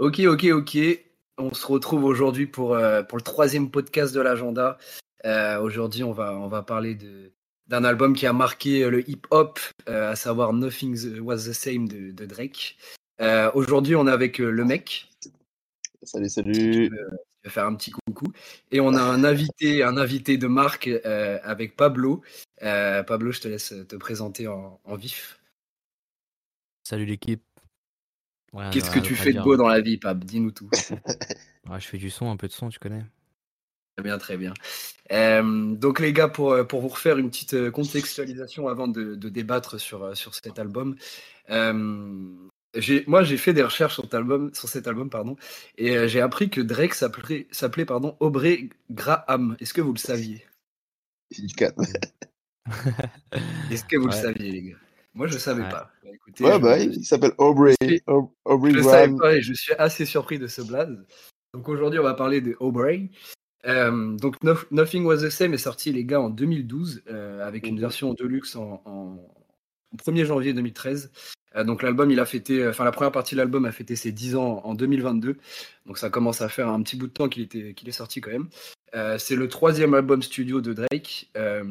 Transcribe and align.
Ok, 0.00 0.18
ok, 0.20 0.44
ok. 0.44 0.78
On 1.36 1.52
se 1.52 1.66
retrouve 1.66 2.04
aujourd'hui 2.04 2.46
pour, 2.46 2.74
euh, 2.74 3.02
pour 3.02 3.18
le 3.18 3.22
troisième 3.22 3.70
podcast 3.70 4.14
de 4.14 4.22
l'agenda. 4.22 4.78
Euh, 5.26 5.60
aujourd'hui, 5.60 6.02
on 6.02 6.12
va, 6.12 6.32
on 6.32 6.48
va 6.48 6.62
parler 6.62 6.94
de, 6.94 7.34
d'un 7.66 7.84
album 7.84 8.16
qui 8.16 8.26
a 8.26 8.32
marqué 8.32 8.88
le 8.88 9.06
hip-hop, 9.06 9.60
euh, 9.90 10.12
à 10.12 10.16
savoir 10.16 10.54
Nothing 10.54 11.20
Was 11.20 11.44
the 11.44 11.52
Same 11.52 11.86
de, 11.86 12.12
de 12.12 12.24
Drake. 12.24 12.78
Euh, 13.20 13.50
aujourd'hui, 13.52 13.94
on 13.94 14.06
est 14.06 14.10
avec 14.10 14.38
le 14.38 14.64
mec. 14.64 15.10
Salut, 16.02 16.30
salut. 16.30 16.86
Je 16.86 16.90
vais 17.44 17.50
faire 17.50 17.66
un 17.66 17.74
petit 17.74 17.90
coucou. 17.90 18.32
Et 18.72 18.80
on 18.80 18.94
a 18.94 19.02
un 19.02 19.22
invité, 19.22 19.82
un 19.82 19.98
invité 19.98 20.38
de 20.38 20.46
marque 20.46 20.88
avec 21.44 21.76
Pablo. 21.76 22.22
Pablo, 22.58 23.32
je 23.32 23.40
te 23.42 23.48
laisse 23.48 23.74
te 23.86 23.96
présenter 23.96 24.48
en, 24.48 24.80
en 24.82 24.96
vif. 24.96 25.38
Salut 26.84 27.04
l'équipe. 27.04 27.49
Ouais, 28.52 28.64
Qu'est-ce 28.72 28.90
que 28.90 28.98
tu 28.98 29.14
fais 29.14 29.32
de 29.32 29.40
beau 29.40 29.56
dans 29.56 29.68
la 29.68 29.80
vie, 29.80 29.96
Pab 29.96 30.24
Dis-nous 30.24 30.50
tout. 30.50 30.68
ouais, 31.70 31.80
je 31.80 31.86
fais 31.86 31.98
du 31.98 32.10
son, 32.10 32.30
un 32.30 32.36
peu 32.36 32.48
de 32.48 32.52
son, 32.52 32.68
tu 32.68 32.78
connais. 32.78 33.04
Très 33.96 34.04
bien, 34.04 34.18
très 34.18 34.36
bien. 34.36 34.54
Euh, 35.12 35.74
donc 35.74 36.00
les 36.00 36.12
gars, 36.12 36.28
pour, 36.28 36.66
pour 36.66 36.80
vous 36.80 36.88
refaire 36.88 37.18
une 37.18 37.30
petite 37.30 37.70
contextualisation 37.70 38.68
avant 38.68 38.88
de, 38.88 39.14
de 39.14 39.28
débattre 39.28 39.78
sur, 39.78 40.16
sur 40.16 40.34
cet 40.34 40.58
album, 40.58 40.96
euh, 41.50 41.72
moi 43.06 43.22
j'ai 43.24 43.36
fait 43.36 43.52
des 43.52 43.62
recherches 43.62 43.94
sur 43.94 44.04
cet 44.04 44.14
album, 44.14 44.50
sur 44.54 44.68
cet 44.68 44.86
album 44.86 45.10
pardon, 45.10 45.36
et 45.76 45.96
euh, 45.96 46.06
j'ai 46.06 46.20
appris 46.20 46.50
que 46.50 46.60
Drake 46.60 46.94
s'appelait, 46.94 47.48
s'appelait 47.50 47.84
pardon, 47.84 48.16
Aubrey 48.20 48.68
Graham. 48.90 49.56
Est-ce 49.60 49.74
que 49.74 49.80
vous 49.80 49.92
le 49.92 49.98
saviez? 49.98 50.44
Est-ce 53.70 53.84
que 53.84 53.96
vous 53.96 54.06
ouais. 54.06 54.14
le 54.14 54.22
saviez 54.22 54.52
les 54.52 54.62
gars? 54.62 54.76
Moi, 55.14 55.26
je 55.26 55.34
ne 55.34 55.38
savais 55.38 55.62
ouais. 55.62 55.68
pas. 55.68 55.90
Ouais, 56.40 56.58
bah, 56.58 56.78
il 56.78 57.04
s'appelle 57.04 57.32
Aubrey. 57.38 57.74
Aubrey 58.44 58.72
je 58.72 58.82
savais 58.82 59.14
pas 59.16 59.34
et 59.34 59.42
je 59.42 59.52
suis 59.52 59.74
assez 59.74 60.04
surpris 60.04 60.38
de 60.38 60.46
ce 60.46 60.62
blaze. 60.62 60.96
Donc 61.54 61.68
aujourd'hui, 61.68 61.98
on 61.98 62.04
va 62.04 62.14
parler 62.14 62.40
de 62.40 62.56
Aubrey. 62.60 63.10
Euh, 63.66 64.16
donc 64.16 64.42
no 64.42 64.54
Nothing 64.70 65.04
Was 65.04 65.18
the 65.18 65.30
Same 65.30 65.52
est 65.54 65.58
sorti, 65.58 65.92
les 65.92 66.04
gars, 66.04 66.20
en 66.20 66.30
2012, 66.30 67.02
euh, 67.08 67.46
avec 67.46 67.66
une 67.66 67.78
version 67.78 68.14
deluxe 68.14 68.56
en, 68.56 68.80
en, 68.86 69.18
en 69.92 69.96
1er 69.96 70.24
janvier 70.24 70.52
2013. 70.52 71.10
Euh, 71.56 71.64
donc 71.64 71.82
l'album, 71.82 72.10
il 72.10 72.20
a 72.20 72.26
fêté, 72.26 72.66
enfin 72.66 72.84
la 72.84 72.92
première 72.92 73.12
partie 73.12 73.34
de 73.34 73.40
l'album 73.40 73.64
a 73.64 73.72
fêté 73.72 73.96
ses 73.96 74.12
10 74.12 74.36
ans 74.36 74.60
en 74.64 74.74
2022. 74.74 75.36
Donc 75.86 75.98
ça 75.98 76.10
commence 76.10 76.40
à 76.40 76.48
faire 76.48 76.68
un 76.68 76.82
petit 76.82 76.96
bout 76.96 77.08
de 77.08 77.12
temps 77.12 77.28
qu'il 77.28 77.42
était, 77.42 77.74
qu'il 77.74 77.88
est 77.88 77.92
sorti 77.92 78.20
quand 78.20 78.30
même. 78.30 78.48
Euh, 78.94 79.18
C'est 79.18 79.36
le 79.36 79.48
troisième 79.48 79.94
album 79.94 80.22
studio 80.22 80.60
de 80.60 80.72
Drake. 80.72 81.30
Euh, 81.36 81.64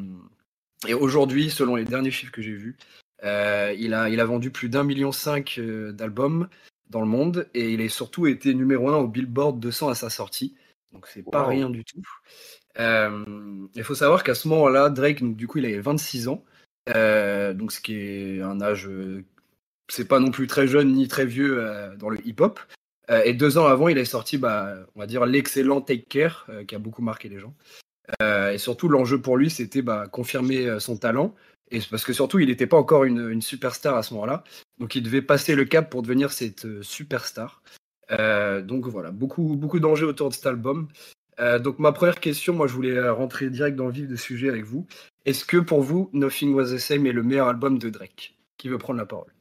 et 0.87 0.93
aujourd'hui, 0.93 1.49
selon 1.49 1.75
les 1.75 1.85
derniers 1.85 2.11
chiffres 2.11 2.31
que 2.31 2.41
j'ai 2.41 2.53
vus, 2.53 2.77
euh, 3.23 3.75
il, 3.77 3.93
a, 3.93 4.09
il 4.09 4.19
a 4.19 4.25
vendu 4.25 4.51
plus 4.51 4.69
d'un 4.69 4.83
million 4.83 5.11
cinq 5.11 5.55
euh, 5.57 5.91
d'albums 5.91 6.47
dans 6.89 7.01
le 7.01 7.07
monde 7.07 7.47
et 7.53 7.71
il 7.71 7.81
a 7.81 7.89
surtout 7.89 8.27
été 8.27 8.53
numéro 8.53 8.89
un 8.89 8.97
au 8.97 9.07
Billboard 9.07 9.59
200 9.59 9.89
à 9.89 9.95
sa 9.95 10.09
sortie. 10.09 10.55
Donc 10.93 11.07
c'est 11.07 11.23
wow. 11.25 11.31
pas 11.31 11.45
rien 11.45 11.69
du 11.69 11.83
tout. 11.83 12.01
Euh, 12.79 13.67
il 13.75 13.83
faut 13.83 13.95
savoir 13.95 14.23
qu'à 14.23 14.35
ce 14.35 14.47
moment-là, 14.47 14.89
Drake, 14.89 15.21
donc, 15.21 15.35
du 15.35 15.47
coup, 15.47 15.57
il 15.57 15.65
avait 15.65 15.79
26 15.79 16.29
ans. 16.29 16.43
Euh, 16.95 17.53
donc 17.53 17.71
ce 17.71 17.81
qui 17.81 17.95
est 17.95 18.41
un 18.41 18.61
âge, 18.61 18.89
c'est 19.89 20.07
pas 20.07 20.19
non 20.19 20.31
plus 20.31 20.47
très 20.47 20.67
jeune 20.67 20.93
ni 20.93 21.07
très 21.07 21.25
vieux 21.25 21.63
dans 21.99 22.09
le 22.09 22.25
hip-hop. 22.25 22.59
et 23.25 23.33
deux 23.33 23.57
ans 23.57 23.65
avant, 23.67 23.89
il 23.89 23.97
est 23.97 24.05
sorti, 24.05 24.37
bah, 24.37 24.75
on 24.95 24.99
va 24.99 25.07
dire, 25.07 25.25
l'excellent 25.25 25.81
Take 25.81 26.05
Care, 26.09 26.47
qui 26.67 26.73
a 26.73 26.79
beaucoup 26.79 27.01
marqué 27.01 27.27
les 27.27 27.39
gens. 27.39 27.53
et 28.21 28.57
surtout, 28.57 28.87
l'enjeu 28.87 29.21
pour 29.21 29.37
lui, 29.37 29.49
c'était 29.49 29.81
bah, 29.83 30.07
confirmer 30.07 30.79
son 30.79 30.97
talent 30.97 31.35
et 31.71 31.79
parce 31.89 32.03
que 32.03 32.13
surtout, 32.13 32.39
il 32.39 32.47
n'était 32.47 32.67
pas 32.67 32.77
encore 32.77 33.03
une, 33.03 33.29
une, 33.29 33.41
superstar 33.41 33.95
à 33.95 34.03
ce 34.03 34.13
moment-là. 34.15 34.43
Donc, 34.79 34.95
il 34.95 35.03
devait 35.03 35.21
passer 35.21 35.55
le 35.55 35.65
cap 35.65 35.89
pour 35.89 36.01
devenir 36.01 36.31
cette 36.31 36.65
euh, 36.65 36.81
superstar. 36.81 37.61
Euh, 38.11 38.61
donc, 38.61 38.87
voilà, 38.87 39.11
beaucoup, 39.11 39.55
beaucoup 39.55 39.79
d'enjeux 39.79 40.07
autour 40.07 40.29
de 40.29 40.33
cet 40.33 40.47
album. 40.47 40.87
Euh, 41.39 41.59
donc, 41.59 41.79
ma 41.79 41.91
première 41.91 42.19
question, 42.19 42.53
moi, 42.53 42.67
je 42.67 42.73
voulais 42.73 43.07
rentrer 43.09 43.49
direct 43.49 43.77
dans 43.77 43.85
le 43.85 43.91
vif 43.91 44.07
du 44.07 44.17
sujet 44.17 44.49
avec 44.49 44.65
vous. 44.65 44.87
Est-ce 45.25 45.45
que 45.45 45.57
pour 45.57 45.81
vous, 45.81 46.09
Nothing 46.13 46.53
Was 46.53 46.73
the 46.73 46.79
Same 46.79 47.05
est 47.05 47.11
le 47.11 47.23
meilleur 47.23 47.47
album 47.47 47.77
de 47.77 47.89
Drake? 47.89 48.35
Qui 48.57 48.67
veut 48.67 48.77
prendre 48.77 48.99
la 48.99 49.05
parole? 49.05 49.31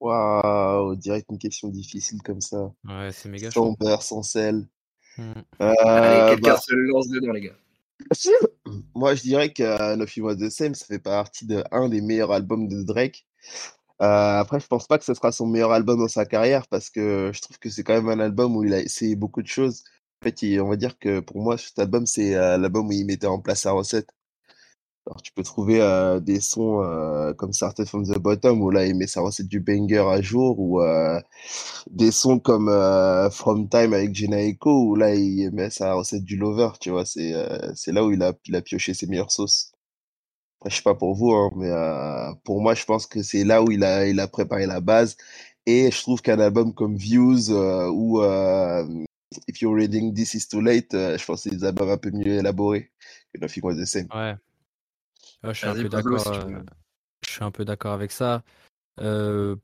Waouh, 0.00 0.96
direct 0.96 1.26
une 1.30 1.38
question 1.38 1.68
difficile 1.68 2.22
comme 2.22 2.40
ça. 2.40 2.72
Ouais, 2.84 3.10
c'est 3.12 3.28
méga 3.28 3.50
Sans 3.50 3.72
beurre, 3.72 4.02
sans 4.02 4.22
sel. 4.22 4.66
Allez, 5.58 6.34
quelqu'un 6.34 6.54
bah... 6.54 6.58
se 6.58 6.74
lance 6.74 7.08
dedans, 7.08 7.32
les 7.32 7.42
gars. 7.42 7.56
Moi, 8.94 9.14
je 9.14 9.22
dirais 9.22 9.52
que 9.52 9.62
uh, 9.62 9.96
Nothing 9.96 10.24
Was 10.24 10.36
the 10.36 10.50
Same, 10.50 10.74
ça 10.74 10.86
fait 10.86 10.98
partie 10.98 11.46
de 11.46 11.64
un 11.72 11.88
des 11.88 12.00
meilleurs 12.00 12.32
albums 12.32 12.68
de 12.68 12.82
Drake. 12.82 13.26
Euh, 14.00 14.38
après, 14.40 14.58
je 14.60 14.66
pense 14.66 14.86
pas 14.86 14.98
que 14.98 15.04
ce 15.04 15.14
sera 15.14 15.30
son 15.32 15.46
meilleur 15.46 15.72
album 15.72 16.00
dans 16.00 16.08
sa 16.08 16.26
carrière 16.26 16.66
parce 16.66 16.90
que 16.90 17.30
je 17.32 17.40
trouve 17.40 17.58
que 17.58 17.70
c'est 17.70 17.84
quand 17.84 17.94
même 17.94 18.08
un 18.08 18.20
album 18.20 18.56
où 18.56 18.64
il 18.64 18.74
a 18.74 18.80
essayé 18.80 19.14
beaucoup 19.16 19.42
de 19.42 19.46
choses. 19.46 19.84
En 20.22 20.24
fait, 20.24 20.60
on 20.60 20.68
va 20.68 20.76
dire 20.76 20.98
que 20.98 21.20
pour 21.20 21.40
moi, 21.40 21.56
cet 21.58 21.78
album, 21.78 22.06
c'est 22.06 22.34
euh, 22.34 22.58
l'album 22.58 22.88
où 22.88 22.92
il 22.92 23.06
mettait 23.06 23.26
en 23.26 23.40
place 23.40 23.62
sa 23.62 23.72
recette. 23.72 24.08
Alors, 25.06 25.20
tu 25.20 25.32
peux 25.32 25.42
trouver 25.42 25.80
euh, 25.80 26.20
des 26.20 26.40
sons 26.40 26.80
euh, 26.82 27.32
comme 27.34 27.52
Started 27.52 27.86
from 27.88 28.04
the 28.06 28.18
Bottom 28.18 28.62
où 28.62 28.70
là 28.70 28.86
il 28.86 28.94
met 28.94 29.08
sa 29.08 29.20
recette 29.20 29.48
du 29.48 29.58
banger 29.58 29.98
à 29.98 30.22
jour 30.22 30.60
ou 30.60 30.80
euh, 30.80 31.20
des 31.90 32.12
sons 32.12 32.38
comme 32.38 32.68
From 33.32 33.68
Time 33.68 33.94
avec 33.94 34.14
Jenna 34.14 34.40
Echo 34.40 34.70
où 34.70 34.94
là 34.94 35.14
il 35.14 35.50
met 35.52 35.70
sa 35.70 35.94
recette 35.94 36.22
du 36.24 36.36
Lover, 36.36 36.70
tu 36.80 36.90
vois, 36.90 37.04
c'est 37.04 37.34
c'est 37.74 37.92
là 37.92 38.04
où 38.04 38.12
il 38.12 38.22
a, 38.22 38.32
il 38.46 38.54
a 38.56 38.62
pioché 38.62 38.94
ses 38.94 39.06
meilleures 39.08 39.32
sauces. 39.32 39.72
Après, 40.60 40.70
je 40.70 40.76
sais 40.76 40.82
pas 40.82 40.94
pour 40.94 41.14
vous, 41.16 41.32
hein, 41.32 41.50
mais 41.56 41.70
pour 42.44 42.62
moi, 42.62 42.74
je 42.74 42.84
pense 42.84 43.06
que 43.06 43.22
c'est 43.22 43.44
là 43.44 43.62
où 43.62 43.70
il 43.72 43.84
a, 43.84 44.06
il 44.06 44.20
a 44.20 44.28
préparé 44.28 44.66
la 44.66 44.80
base. 44.80 45.16
Et 45.66 45.90
je 45.90 46.00
trouve 46.02 46.22
qu'un 46.22 46.40
album 46.40 46.74
comme 46.74 46.96
Views 46.96 47.50
ou 47.50 48.22
If 49.48 49.60
You're 49.60 49.74
Reading 49.74 50.14
This 50.14 50.34
Is 50.34 50.48
Too 50.48 50.60
Late, 50.60 50.92
je 50.92 51.24
pense 51.24 51.44
que 51.44 51.50
c'est 51.50 51.56
des 51.56 51.64
albums 51.64 51.90
un 51.90 51.96
peu 51.96 52.10
mieux 52.12 52.34
élaborés 52.38 52.92
que 53.34 53.40
Nothing 53.40 53.64
Was 53.64 53.74
the 53.76 53.84
Same. 53.84 54.06
Ouais, 55.44 55.54
je 55.54 55.58
suis 55.58 55.66
un 55.66 55.74
peu. 55.74 56.18
Si 56.18 56.28
euh, 56.28 56.62
je 57.24 57.30
suis 57.30 57.44
un 57.44 57.50
peu 57.50 57.64
d'accord 57.64 57.92
avec 57.92 58.12
ça. 58.12 58.42
Euh, 59.00 59.56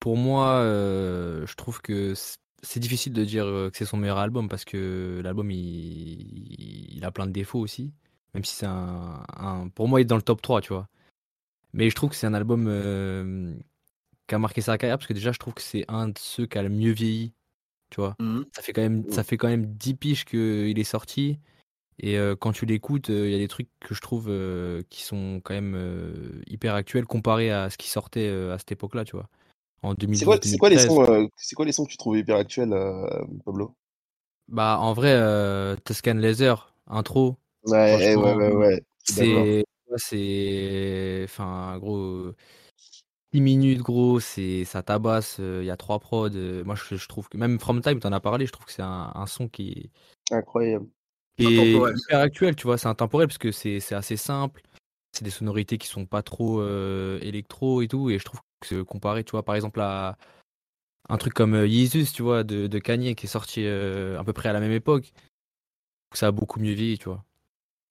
pour 0.00 0.16
moi, 0.16 0.54
euh, 0.56 1.46
je 1.46 1.54
trouve 1.54 1.80
que 1.80 2.14
c'est 2.62 2.80
difficile 2.80 3.12
de 3.12 3.24
dire 3.24 3.44
que 3.44 3.70
c'est 3.74 3.84
son 3.84 3.96
meilleur 3.96 4.18
album 4.18 4.48
parce 4.48 4.64
que 4.64 5.20
l'album 5.22 5.50
il, 5.50 6.96
il, 6.96 7.04
a 7.04 7.10
plein 7.10 7.26
de 7.26 7.32
défauts 7.32 7.60
aussi. 7.60 7.92
Même 8.34 8.44
si 8.44 8.54
c'est 8.54 8.66
un, 8.66 9.24
un, 9.36 9.68
Pour 9.68 9.88
moi, 9.88 10.00
il 10.00 10.02
est 10.02 10.06
dans 10.06 10.16
le 10.16 10.22
top 10.22 10.42
3, 10.42 10.60
tu 10.60 10.72
vois. 10.72 10.88
Mais 11.72 11.90
je 11.90 11.94
trouve 11.94 12.10
que 12.10 12.16
c'est 12.16 12.26
un 12.26 12.34
album 12.34 12.66
euh, 12.68 13.54
qui 14.26 14.34
a 14.34 14.38
marqué 14.38 14.60
sa 14.60 14.78
carrière 14.78 14.98
parce 14.98 15.08
que 15.08 15.14
déjà, 15.14 15.32
je 15.32 15.38
trouve 15.38 15.54
que 15.54 15.62
c'est 15.62 15.84
un 15.88 16.08
de 16.08 16.18
ceux 16.18 16.46
qui 16.46 16.58
a 16.58 16.62
le 16.62 16.68
mieux 16.68 16.92
vieilli. 16.92 17.32
Tu 17.90 18.00
vois. 18.00 18.16
Mmh. 18.18 18.42
Ça, 18.52 18.62
fait 18.62 18.72
quand 18.72 18.82
même, 18.82 19.10
ça 19.10 19.24
fait 19.24 19.36
quand 19.36 19.48
même 19.48 19.66
10 19.66 19.94
piges 19.94 20.24
qu'il 20.24 20.78
est 20.78 20.84
sorti. 20.84 21.38
Et 22.00 22.16
euh, 22.16 22.36
quand 22.36 22.52
tu 22.52 22.64
l'écoutes, 22.64 23.08
il 23.08 23.14
euh, 23.14 23.30
y 23.30 23.34
a 23.34 23.38
des 23.38 23.48
trucs 23.48 23.68
que 23.80 23.94
je 23.94 24.00
trouve 24.00 24.26
euh, 24.28 24.82
qui 24.88 25.02
sont 25.02 25.40
quand 25.42 25.54
même 25.54 26.42
hyper 26.46 26.74
actuels 26.74 27.06
comparé 27.06 27.50
à 27.50 27.70
ce 27.70 27.78
qui 27.78 27.88
sortait 27.88 28.28
à 28.28 28.58
cette 28.58 28.72
époque-là, 28.72 29.04
tu 29.04 29.16
vois. 29.16 29.28
En 29.82 29.94
2012. 29.94 30.18
C'est 30.42 30.58
quoi, 30.58 30.58
quoi, 30.58 30.70
les 30.70 30.78
sons 30.78 31.28
C'est 31.36 31.54
quoi 31.54 31.64
les 31.64 31.72
sons 31.72 31.84
que 31.84 31.90
tu 31.90 31.96
trouves 31.96 32.18
hyper 32.18 32.36
actuels, 32.36 32.74
Pablo? 33.44 33.74
Bah 34.48 34.78
en 34.80 34.92
vrai, 34.92 35.76
Tuscan 35.84 36.14
Laser, 36.14 36.72
intro. 36.86 37.36
Ouais, 37.64 38.14
ouais, 38.16 38.34
ouais, 38.34 38.52
ouais. 38.54 38.82
C'est, 39.04 39.64
c'est, 39.96 41.22
enfin, 41.24 41.78
gros. 41.78 42.32
10 43.32 43.42
minutes, 43.42 43.80
gros, 43.80 44.20
c'est 44.20 44.64
ça 44.64 44.82
tabasse. 44.82 45.36
Il 45.38 45.64
y 45.64 45.70
a 45.70 45.76
trois 45.76 45.98
prods. 45.98 46.30
moi, 46.64 46.74
je, 46.76 46.96
je, 46.96 47.08
trouve 47.08 47.28
que 47.28 47.36
même 47.36 47.58
From 47.58 47.82
Time, 47.82 48.00
t'en 48.00 48.12
as 48.12 48.20
parlé. 48.20 48.46
Je 48.46 48.52
trouve 48.52 48.66
que 48.66 48.72
c'est 48.72 48.82
un, 48.82 49.12
un 49.14 49.26
son 49.26 49.48
qui 49.48 49.90
est 50.30 50.34
incroyable 50.34 50.86
et 51.38 51.72
hyper 51.74 52.20
actuel, 52.20 52.56
tu 52.56 52.64
vois, 52.64 52.78
c'est 52.78 52.88
intemporel 52.88 53.28
parce 53.28 53.38
que 53.38 53.52
c'est 53.52 53.92
assez 53.92 54.16
simple. 54.16 54.62
C'est 55.12 55.24
des 55.24 55.30
sonorités 55.30 55.78
qui 55.78 55.88
sont 55.88 56.06
pas 56.06 56.22
trop 56.22 56.60
euh, 56.60 57.18
électro 57.22 57.82
et 57.82 57.88
tout. 57.88 58.10
Et 58.10 58.18
je 58.18 58.24
trouve 58.24 58.40
que 58.60 58.82
comparé, 58.82 59.24
tu 59.24 59.32
vois, 59.32 59.42
par 59.42 59.54
exemple 59.54 59.80
à 59.80 60.16
un 61.08 61.16
truc 61.16 61.34
comme 61.34 61.54
euh, 61.54 61.66
Jesus, 61.66 62.12
tu 62.12 62.22
vois, 62.22 62.44
de, 62.44 62.66
de 62.66 62.78
Kanye 62.78 63.14
qui 63.14 63.26
est 63.26 63.28
sorti 63.28 63.64
euh, 63.64 64.18
à 64.18 64.24
peu 64.24 64.32
près 64.32 64.48
à 64.48 64.52
la 64.52 64.60
même 64.60 64.72
époque, 64.72 65.12
ça 66.12 66.28
a 66.28 66.32
beaucoup 66.32 66.60
mieux 66.60 66.74
vieilli, 66.74 66.98
tu 66.98 67.06
vois. 67.06 67.24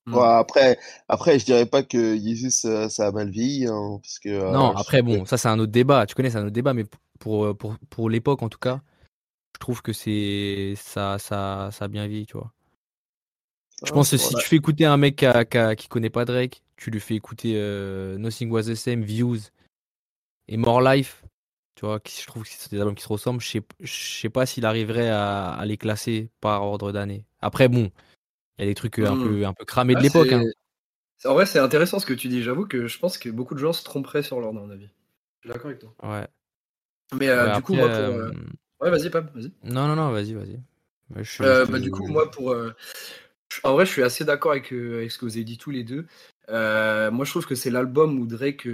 Ouais, 0.07 0.25
après, 0.25 0.79
après, 1.09 1.37
je 1.37 1.43
dirais 1.43 1.65
pas 1.65 1.83
que 1.83 2.15
Jesus 2.17 2.49
ça 2.89 3.07
a 3.07 3.11
mal 3.11 3.29
vieilli, 3.29 3.67
hein, 3.67 3.99
parce 4.01 4.19
que. 4.19 4.53
non, 4.53 4.69
après, 4.75 5.01
bon, 5.01 5.25
ça 5.25 5.37
c'est 5.37 5.49
un 5.49 5.59
autre 5.59 5.71
débat. 5.71 6.05
Tu 6.05 6.15
connais, 6.15 6.29
c'est 6.29 6.37
un 6.37 6.43
autre 6.43 6.51
débat, 6.51 6.73
mais 6.73 6.85
pour 7.19 7.57
pour 7.57 7.75
pour 7.89 8.09
l'époque 8.09 8.41
en 8.41 8.47
tout 8.47 8.59
cas, 8.59 8.79
je 9.55 9.59
trouve 9.59 9.81
que 9.81 9.91
c'est 9.91 10.75
ça 10.77 11.19
ça 11.19 11.71
ça 11.73 11.85
a 11.85 11.87
bien 11.89 12.07
vieilli, 12.07 12.25
tu 12.25 12.37
vois. 12.37 12.53
Je 13.85 13.91
pense 13.91 14.11
que 14.11 14.17
si 14.17 14.33
tu 14.35 14.45
fais 14.45 14.55
écouter 14.55 14.85
un 14.85 14.97
mec 14.97 15.17
qui, 15.17 15.25
a, 15.25 15.45
qui, 15.45 15.57
a, 15.57 15.75
qui, 15.75 15.87
connaît 15.87 16.09
pas 16.09 16.25
Drake, 16.25 16.63
tu 16.77 16.89
lui 16.89 16.99
fais 16.99 17.15
écouter 17.15 17.53
euh, 17.55 18.17
Nothing 18.17 18.49
Was 18.49 18.63
the 18.63 18.75
Same, 18.75 19.03
Views 19.03 19.37
et 20.47 20.57
More 20.57 20.81
Life, 20.81 21.23
tu 21.75 21.85
vois, 21.85 21.99
qui, 21.99 22.19
je 22.19 22.25
trouve 22.25 22.43
que 22.43 22.49
c'est 22.49 22.71
des 22.71 22.79
albums 22.79 22.95
qui 22.95 23.03
se 23.03 23.09
ressemblent. 23.09 23.39
Je 23.39 23.47
sais, 23.47 23.61
je 23.79 24.19
sais 24.21 24.29
pas 24.29 24.47
s'il 24.47 24.65
arriverait 24.65 25.09
à, 25.09 25.49
à, 25.49 25.65
les 25.65 25.77
classer 25.77 26.29
par 26.41 26.63
ordre 26.63 26.91
d'année. 26.91 27.23
Après, 27.39 27.67
bon, 27.67 27.91
il 28.57 28.61
y 28.61 28.63
a 28.63 28.65
des 28.65 28.75
trucs 28.75 28.97
un, 28.97 29.15
mmh. 29.15 29.27
peu, 29.27 29.45
un 29.45 29.53
peu 29.53 29.65
cramés 29.65 29.93
de 29.93 29.99
ah, 29.99 30.03
l'époque. 30.03 30.31
Hein. 30.31 30.43
En 31.25 31.33
vrai, 31.33 31.45
c'est 31.45 31.59
intéressant 31.59 31.99
ce 31.99 32.07
que 32.07 32.13
tu 32.13 32.29
dis. 32.29 32.41
J'avoue 32.41 32.65
que 32.65 32.87
je 32.87 32.97
pense 32.97 33.19
que 33.19 33.29
beaucoup 33.29 33.53
de 33.53 33.59
gens 33.59 33.73
se 33.73 33.83
tromperaient 33.83 34.23
sur 34.23 34.39
l'ordre, 34.39 34.59
à 34.59 34.63
mon 34.63 34.71
avis. 34.71 34.89
Je 35.41 35.49
suis 35.49 35.53
d'accord 35.53 35.67
avec 35.67 35.79
toi. 35.79 35.93
Ouais. 36.03 36.27
Mais 37.13 37.29
euh, 37.29 37.37
ouais, 37.37 37.45
du 37.45 37.49
après, 37.51 37.61
coup, 37.61 37.73
moi, 37.75 37.89
pour, 37.89 37.99
euh... 37.99 38.31
Ouais, 38.81 38.89
vas-y, 38.89 39.09
Pam, 39.11 39.29
vas-y. 39.33 39.51
Non, 39.63 39.87
non, 39.87 39.95
non, 39.95 40.11
vas-y, 40.11 40.33
vas-y. 40.33 40.59
bah, 41.09 41.79
du 41.79 41.91
coup, 41.91 42.07
moi, 42.07 42.31
pour. 42.31 42.55
En 43.63 43.73
vrai, 43.73 43.85
je 43.85 43.91
suis 43.91 44.03
assez 44.03 44.25
d'accord 44.25 44.51
avec, 44.51 44.71
avec, 44.71 45.11
ce 45.11 45.17
que 45.17 45.25
vous 45.25 45.35
avez 45.35 45.43
dit 45.43 45.57
tous 45.57 45.71
les 45.71 45.83
deux. 45.83 46.05
moi, 46.49 47.25
je 47.25 47.29
trouve 47.29 47.45
que 47.45 47.55
c'est 47.55 47.69
l'album 47.69 48.19
où 48.19 48.25
Drake 48.25 48.67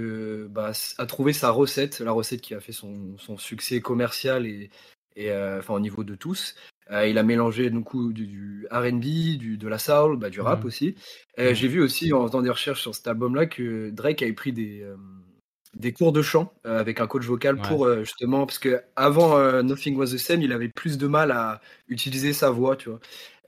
bah, 0.50 0.72
a 0.98 1.06
trouvé 1.06 1.32
sa 1.32 1.50
recette, 1.50 2.00
la 2.00 2.12
recette 2.12 2.40
qui 2.40 2.54
a 2.54 2.60
fait 2.60 2.72
son, 2.72 3.16
son 3.18 3.36
succès 3.36 3.80
commercial 3.80 4.46
et, 4.46 4.70
et 5.16 5.32
enfin 5.32 5.74
au 5.74 5.80
niveau 5.80 6.04
de 6.04 6.14
tous. 6.14 6.54
Euh, 6.90 7.06
il 7.06 7.18
a 7.18 7.22
mélangé 7.22 7.70
du, 7.70 8.26
du, 8.26 8.66
RB, 8.70 9.00
de 9.58 9.68
la 9.68 9.78
soul, 9.78 10.18
bah, 10.18 10.30
du 10.30 10.40
rap 10.40 10.64
mmh. 10.64 10.66
aussi. 10.66 10.94
Mmh. 11.38 11.52
J'ai 11.52 11.68
vu 11.68 11.82
aussi 11.82 12.12
en 12.12 12.26
faisant 12.26 12.42
des 12.42 12.50
recherches 12.50 12.82
sur 12.82 12.94
cet 12.94 13.06
album-là 13.06 13.46
que 13.46 13.90
Drake 13.90 14.22
avait 14.22 14.32
pris 14.32 14.52
des, 14.52 14.82
euh, 14.82 14.96
des 15.74 15.92
cours 15.92 16.12
de 16.12 16.20
chant 16.20 16.52
euh, 16.66 16.78
avec 16.78 17.00
un 17.00 17.06
coach 17.06 17.24
vocal 17.24 17.56
pour 17.56 17.88
justement, 18.00 18.46
parce 18.46 18.58
que 18.58 18.82
avant 18.96 19.62
Nothing 19.62 19.96
Was 19.96 20.08
the 20.08 20.18
Same, 20.18 20.42
il 20.42 20.52
avait 20.52 20.68
plus 20.68 20.98
de 20.98 21.06
mal 21.06 21.30
à 21.30 21.60
utiliser 21.88 22.32
sa 22.32 22.50
voix, 22.50 22.76
tu 22.76 22.90
vois. 22.90 23.00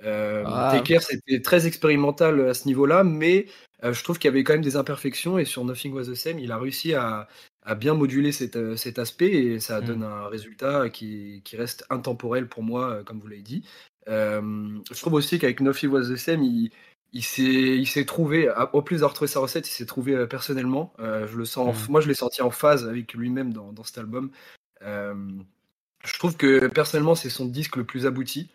Ah. 0.05 0.83
c'était 1.01 1.41
très 1.41 1.67
expérimental 1.67 2.49
à 2.49 2.55
ce 2.55 2.67
niveau-là, 2.67 3.03
mais 3.05 3.47
je 3.83 4.03
trouve 4.03 4.19
qu'il 4.19 4.29
y 4.29 4.33
avait 4.33 4.45
quand 4.45 4.55
même 4.55 4.63
des 4.63 4.77
imperfections 4.77 5.39
et 5.39 5.45
sur 5.45 5.65
Nothing 5.65 5.93
Was 5.93 6.05
the 6.05 6.15
Same, 6.15 6.39
il 6.39 6.53
a 6.53 6.59
réussi 6.59 6.95
à, 6.95 7.29
bien 7.75 7.95
modulé 7.95 8.31
euh, 8.57 8.77
cet, 8.77 8.99
aspect 8.99 9.33
et 9.33 9.61
ça 9.61 9.81
donne 9.81 10.01
mmh. 10.01 10.05
un 10.05 10.29
résultat 10.29 10.91
qui, 10.91 11.43
reste 11.55 11.85
intemporel 11.91 12.49
pour 12.49 12.63
moi, 12.63 12.91
euh, 12.91 13.03
comme 13.03 13.19
vous 13.19 13.27
l'avez 13.27 13.43
dit. 13.43 13.65
Euh, 14.09 14.79
je 14.91 15.01
trouve 15.01 15.15
aussi 15.15 15.39
qu'avec 15.39 15.61
Nofi 15.61 15.89
Was 15.89 16.09
the 16.09 16.17
Same, 16.17 16.45
il, 16.45 16.71
il 17.13 17.87
s'est 17.87 18.05
trouvé, 18.05 18.53
au 18.73 18.83
plus 18.83 18.97
d'avoir 18.97 19.11
retrouvé 19.11 19.29
sa 19.29 19.41
recette, 19.41 19.69
il 19.69 19.73
s'est 19.73 19.87
trouvé 19.87 20.27
personnellement. 20.27 20.93
je 20.99 21.37
le 21.37 21.45
sens, 21.45 21.89
mmh. 21.89 21.91
Moi, 21.91 22.01
je 22.01 22.09
l'ai 22.09 22.15
senti 22.15 22.43
en 22.43 22.51
phase 22.51 22.87
avec 22.87 23.15
lui-même 23.15 23.53
dans, 23.53 23.85
cet 23.85 23.99
album. 23.99 24.31
je 24.83 26.19
trouve 26.19 26.37
que 26.37 26.69
personnellement, 26.69 27.15
c'est 27.15 27.31
son 27.31 27.47
disque 27.47 27.77
le 27.77 27.85
plus 27.85 28.07
abouti. 28.07 28.49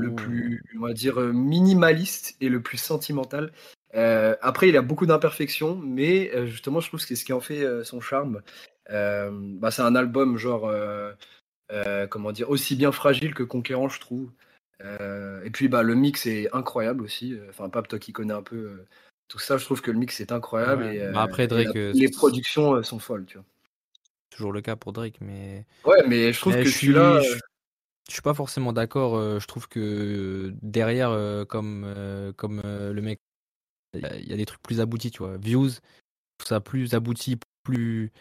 Le 0.00 0.14
plus, 0.14 0.62
on 0.76 0.86
va 0.86 0.92
dire, 0.92 1.18
minimaliste 1.20 2.36
et 2.40 2.48
le 2.48 2.60
plus 2.60 2.78
sentimental. 2.78 3.52
Euh, 3.94 4.36
après, 4.40 4.68
il 4.68 4.76
a 4.76 4.82
beaucoup 4.82 5.06
d'imperfections, 5.06 5.76
mais 5.76 6.30
euh, 6.34 6.46
justement, 6.46 6.80
je 6.80 6.88
trouve 6.88 7.00
que 7.00 7.06
c'est 7.06 7.16
ce 7.16 7.24
qui 7.24 7.32
en 7.32 7.40
fait 7.40 7.62
euh, 7.62 7.84
son 7.84 8.00
charme. 8.00 8.42
Bah, 8.88 9.70
c'est 9.70 9.82
un 9.82 9.94
album, 9.94 10.36
genre, 10.36 10.72
comment 12.08 12.32
dire, 12.32 12.50
aussi 12.50 12.74
bien 12.76 12.92
fragile 12.92 13.34
que 13.34 13.42
conquérant, 13.44 13.88
je 13.88 14.00
trouve. 14.00 14.30
et 14.80 15.50
puis, 15.52 15.68
bah, 15.68 15.82
le 15.82 15.94
mix 15.94 16.26
est 16.26 16.52
incroyable 16.52 17.04
aussi. 17.04 17.38
Enfin, 17.48 17.68
Pape, 17.68 17.88
toi 17.88 17.98
qui 17.98 18.12
connais 18.12 18.34
un 18.34 18.42
peu 18.42 18.84
tout 19.28 19.38
ça, 19.38 19.58
je 19.58 19.64
trouve 19.64 19.80
que 19.80 19.92
le 19.92 19.98
mix 19.98 20.20
est 20.20 20.32
incroyable. 20.32 20.86
Et, 20.86 21.08
bah, 21.12 21.22
après, 21.22 21.46
Drake, 21.46 21.74
les 21.74 22.10
productions 22.10 22.82
sont 22.82 22.98
folles, 22.98 23.26
tu 23.26 23.38
vois. 23.38 23.46
Toujours 24.30 24.52
le 24.52 24.60
cas 24.60 24.74
pour 24.74 24.92
Drake, 24.92 25.16
mais. 25.20 25.66
Ouais, 25.84 26.02
mais 26.08 26.32
je 26.32 26.40
trouve 26.40 26.54
que 26.54 26.68
celui-là. 26.68 27.20
Je 27.20 27.38
suis 28.08 28.22
pas 28.22 28.34
forcément 28.34 28.72
d'accord. 28.72 29.16
je 29.40 29.46
trouve 29.46 29.68
que 29.68 30.52
derrière, 30.62 31.10
comme, 31.48 32.32
comme 32.36 32.60
le 32.64 33.00
mec 33.00 33.20
il 33.94 34.28
y, 34.28 34.32
a 34.32 34.36
des 34.36 34.46
trucs 34.46 34.62
plus 34.62 34.80
aboutis, 34.80 35.10
tu 35.10 35.18
vois. 35.18 35.36
Views, 35.36 35.70
ça 36.44 36.60
plus 36.60 36.94
abouti, 36.94 37.38
plus 37.64 38.12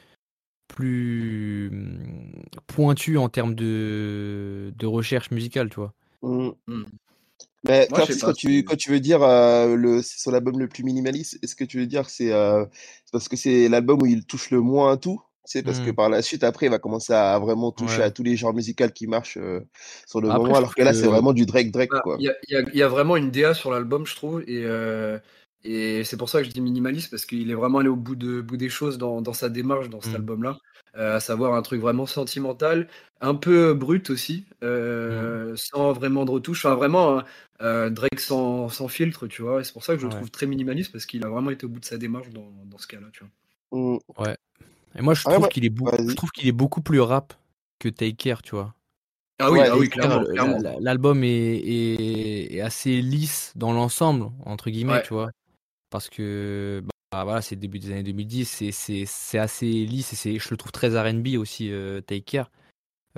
plus 0.68 1.70
mmh, 1.72 2.44
pointu 2.68 3.18
en 3.18 3.28
termes 3.28 3.56
de, 3.56 4.72
de 4.78 4.86
recherche 4.86 5.32
musicale, 5.32 5.70
tu 5.70 5.78
vois. 5.78 5.94
Mmh. 6.22 6.52
Mmh. 6.68 6.84
Mais 7.66 7.88
quand, 7.92 8.34
tu, 8.34 8.64
quand 8.64 8.78
tu 8.78 8.90
veux 8.90 9.00
dire 9.00 9.22
euh, 9.22 9.76
le 9.76 10.02
c'est 10.02 10.20
son 10.20 10.34
album 10.34 10.60
le 10.60 10.68
plus 10.68 10.84
minimaliste, 10.84 11.38
est-ce 11.44 11.56
que 11.56 11.66
tu 11.66 11.78
veux 11.80 11.88
dire 11.88 12.06
que 12.06 12.12
c'est 12.12 12.32
euh, 12.32 12.66
parce 13.12 13.28
que 13.28 13.36
c'est 13.36 13.68
l'album 13.68 14.02
où 14.02 14.06
il 14.06 14.26
touche 14.26 14.50
le 14.52 14.62
moins 14.62 14.94
à 14.94 14.98
tout? 14.98 15.22
C'est 15.52 15.64
parce 15.64 15.80
que 15.80 15.90
par 15.92 16.10
la 16.10 16.22
suite, 16.22 16.44
après, 16.44 16.68
il 16.68 16.70
va 16.70 16.80
commencer 16.80 17.14
à 17.14 17.40
vraiment 17.40 17.72
toucher 17.72 18.04
à 18.04 18.12
tous 18.12 18.24
les 18.24 18.36
genres 18.36 18.54
musicaux 18.54 18.90
qui 18.94 19.08
marchent 19.08 19.38
euh, 19.38 19.62
sur 20.06 20.22
le 20.22 20.28
moment, 20.28 20.56
alors 20.56 20.76
que 20.76 20.84
là, 20.84 20.94
c'est 20.94 21.08
vraiment 21.08 21.34
du 21.34 21.46
Drake 21.46 21.72
Drake. 21.72 21.90
Bah, 21.92 22.04
il 22.20 22.32
y, 22.50 22.78
y, 22.78 22.84
a 22.84 22.88
vraiment 22.88 23.18
une 23.18 23.32
DA 23.32 23.54
sur 23.54 23.72
l'album, 23.72 24.06
je 24.06 24.16
trouve, 24.16 24.44
et 24.48 24.66
et 25.64 26.06
c'est 26.06 26.16
pour 26.16 26.30
ça 26.30 26.40
que 26.40 26.46
je 26.46 26.52
dis 26.52 26.62
minimaliste, 26.62 27.12
parce 27.12 27.26
qu'il 27.26 27.52
est 27.52 27.56
vraiment 27.56 27.80
allé 27.80 27.90
au 27.90 27.98
bout, 27.98 28.16
de, 28.16 28.40
bout 28.40 28.56
des 28.56 28.70
choses 28.70 28.98
dans, 28.98 29.22
dans 29.22 29.34
sa 29.34 29.50
démarche 29.50 29.90
dans 29.90 30.00
cet 30.00 30.14
mmh. 30.14 30.16
album-là, 30.16 30.58
euh, 30.98 31.18
à 31.18 31.20
savoir 31.20 31.54
un 31.54 31.62
truc 31.62 31.82
vraiment 31.82 32.06
sentimental, 32.06 32.88
un 33.20 33.36
peu 33.36 33.74
brut 33.74 34.10
aussi, 34.10 34.46
euh, 34.64 35.52
mmh. 35.52 35.58
sans 35.58 35.92
vraiment 35.92 36.24
de 36.24 36.32
retouche, 36.32 36.66
enfin 36.66 36.76
vraiment 36.76 37.24
euh, 37.62 37.90
Drake 37.90 38.22
sans, 38.22 38.70
sans, 38.70 38.88
filtre, 38.88 39.28
tu 39.28 39.42
vois. 39.42 39.60
Et 39.60 39.64
c'est 39.66 39.74
pour 39.74 39.84
ça 39.84 39.96
que 39.96 40.02
je 40.02 40.06
le 40.06 40.14
trouve 40.14 40.32
très 40.32 40.46
minimaliste, 40.46 40.94
parce 40.94 41.06
qu'il 41.06 41.26
a 41.26 41.30
vraiment 41.30 41.50
été 41.50 41.66
au 41.66 41.70
bout 41.70 41.82
de 41.82 41.86
sa 41.86 41.98
démarche 41.98 42.30
dans, 42.30 42.54
dans 42.66 42.78
ce 42.78 42.88
cas-là, 42.88 43.08
tu 43.12 43.26
vois. 43.26 43.80
Mmh. 43.80 44.00
Ouais. 44.18 44.38
Et 44.98 45.02
moi, 45.02 45.14
je 45.14 45.24
trouve 45.24 45.48
qu'il 45.50 45.66
est, 45.66 45.74
je 45.76 46.14
trouve 46.16 46.32
qu'il 46.32 46.48
est 46.48 46.54
beaucoup 46.54 46.82
plus 46.82 47.00
rap 47.00 47.34
que 47.80 47.90
Take 47.90 48.16
Care, 48.16 48.42
tu 48.42 48.56
vois. 48.56 48.74
Ah 49.42 49.52
oui, 49.52 49.60
ah 49.64 49.78
oui 49.78 49.88
clairement. 49.88 50.24
L'album 50.82 51.24
est, 51.24 51.30
est, 51.30 52.62
assez 52.62 53.02
lisse 53.02 53.54
dans 53.56 53.72
l'ensemble, 53.72 54.32
entre 54.46 54.70
guillemets, 54.70 55.02
tu 55.04 55.14
vois 55.14 55.32
parce 55.90 56.10
que 56.10 56.84
bah, 57.12 57.24
voilà, 57.24 57.42
c'est 57.42 57.56
le 57.56 57.62
début 57.62 57.80
des 57.80 57.92
années 57.92 58.04
2010, 58.04 58.72
c'est 59.06 59.40
assez 59.40 59.66
lisse 59.66 60.26
et 60.26 60.40
je 60.40 60.50
le 60.50 60.58
trouve 60.58 60.72
très 60.72 60.90
RB 61.00 61.38
aussi, 61.38 61.72
euh, 61.72 62.02
Take 62.02 62.22
Care. 62.22 62.52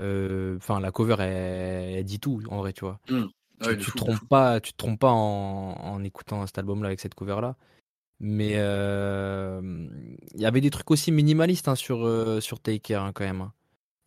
Euh, 0.00 0.56
enfin, 0.56 0.80
la 0.80 0.90
cover, 0.90 1.16
elle, 1.20 2.04
dit 2.04 2.18
tout 2.18 2.42
en 2.48 2.58
vrai, 2.58 2.72
tu 2.72 2.80
vois. 2.80 2.98
Mmh. 3.08 3.24
tu, 3.62 3.78
tu, 3.78 3.92
te 3.92 3.96
trompes 3.96 4.28
pas, 4.28 4.60
tu 4.60 4.72
te 4.72 4.78
trompes 4.78 4.98
pas 4.98 5.10
en, 5.10 5.74
en 5.78 6.02
écoutant 6.02 6.46
cet 6.46 6.58
album-là 6.58 6.88
avec 6.88 7.00
cette 7.00 7.14
cover-là. 7.14 7.56
Mais 8.24 8.52
euh, 8.54 9.60
il 10.34 10.40
y 10.40 10.46
avait 10.46 10.60
des 10.60 10.70
trucs 10.70 10.90
aussi 10.92 11.10
minimalistes 11.10 11.66
hein, 11.66 11.74
sur, 11.74 12.08
sur 12.40 12.60
Take 12.60 12.78
Care 12.78 13.02
hein, 13.02 13.12
quand 13.12 13.24
même. 13.24 13.40
Hein. 13.40 13.52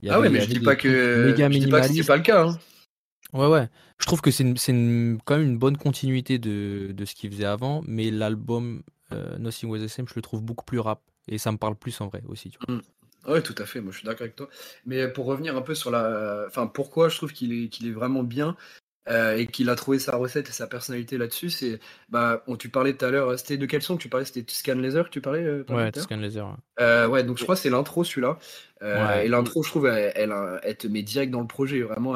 ah 0.09 0.21
ouais, 0.21 0.29
mais 0.29 0.39
je 0.39 0.47
dis 0.47 0.61
pas 0.61 0.77
que, 0.77 1.35
je 1.37 1.47
dis 1.49 1.67
pas 1.67 1.81
que 1.81 1.93
c'est 1.93 2.03
pas 2.05 2.17
le 2.17 2.23
cas. 2.23 2.57
Ouais, 3.33 3.47
ouais. 3.47 3.67
Je 3.99 4.05
trouve 4.05 4.21
que 4.21 4.31
c'est 4.31 4.43
quand 4.43 5.37
même 5.37 5.47
une 5.47 5.57
bonne 5.57 5.77
continuité 5.77 6.39
de, 6.39 6.91
de 6.93 7.05
ce 7.05 7.13
qu'il 7.13 7.29
faisait 7.31 7.45
avant, 7.45 7.83
mais 7.85 8.09
l'album 8.09 8.83
euh, 9.11 9.37
Nothing 9.37 9.69
Was 9.69 9.79
the 9.79 9.87
Same, 9.87 10.07
je 10.07 10.13
le 10.15 10.21
trouve 10.21 10.41
beaucoup 10.41 10.65
plus 10.65 10.79
rap. 10.79 11.01
Et 11.27 11.37
ça 11.37 11.51
me 11.51 11.57
parle 11.57 11.75
plus 11.75 11.99
en 12.01 12.07
vrai 12.07 12.21
aussi. 12.27 12.51
Tu 12.51 12.59
vois. 12.65 12.75
Mmh. 12.75 12.81
Ouais, 13.31 13.41
tout 13.41 13.55
à 13.57 13.65
fait. 13.65 13.81
Moi, 13.81 13.91
je 13.91 13.97
suis 13.97 14.05
d'accord 14.05 14.21
avec 14.21 14.35
toi. 14.35 14.47
Mais 14.85 15.07
pour 15.07 15.25
revenir 15.25 15.57
un 15.57 15.61
peu 15.61 15.75
sur 15.75 15.91
la. 15.91 16.45
Enfin, 16.47 16.67
pourquoi 16.67 17.09
je 17.09 17.17
trouve 17.17 17.33
qu'il 17.33 17.51
est, 17.51 17.67
qu'il 17.69 17.87
est 17.87 17.91
vraiment 17.91 18.23
bien 18.23 18.55
euh, 19.07 19.37
et 19.37 19.47
qu'il 19.47 19.69
a 19.69 19.75
trouvé 19.75 19.99
sa 19.99 20.15
recette 20.15 20.49
et 20.49 20.51
sa 20.51 20.67
personnalité 20.67 21.17
là-dessus, 21.17 21.49
c'est. 21.49 21.79
Bah, 22.09 22.43
on, 22.47 22.55
tu 22.55 22.69
parlais 22.69 22.93
tout 22.93 23.05
à 23.05 23.11
l'heure. 23.11 23.37
C'était 23.37 23.57
de 23.57 23.65
quel 23.65 23.81
son 23.81 23.97
que 23.97 24.01
tu 24.01 24.09
parlais? 24.09 24.25
C'était 24.25 24.45
Scan 24.51 24.75
Laser 24.75 25.05
que 25.05 25.09
tu 25.09 25.21
parlais 25.21 25.43
euh, 25.43 25.63
Ouais, 25.69 25.91
Scan 25.95 26.17
Laser. 26.17 26.57
Ouais. 26.79 27.05
ouais. 27.05 27.23
donc 27.23 27.37
je 27.37 27.43
crois 27.43 27.55
que 27.55 27.61
c'est 27.61 27.69
l'intro 27.69 28.03
celui-là. 28.03 28.39
Et 29.23 29.27
l'intro, 29.27 29.63
je 29.63 29.69
trouve, 29.69 29.87
elle, 29.87 30.11
elle, 30.15 30.33
elle, 30.63 30.77
te 30.77 30.87
met 30.87 31.03
direct 31.03 31.31
dans 31.31 31.41
le 31.41 31.47
projet. 31.47 31.81
Vraiment, 31.81 32.15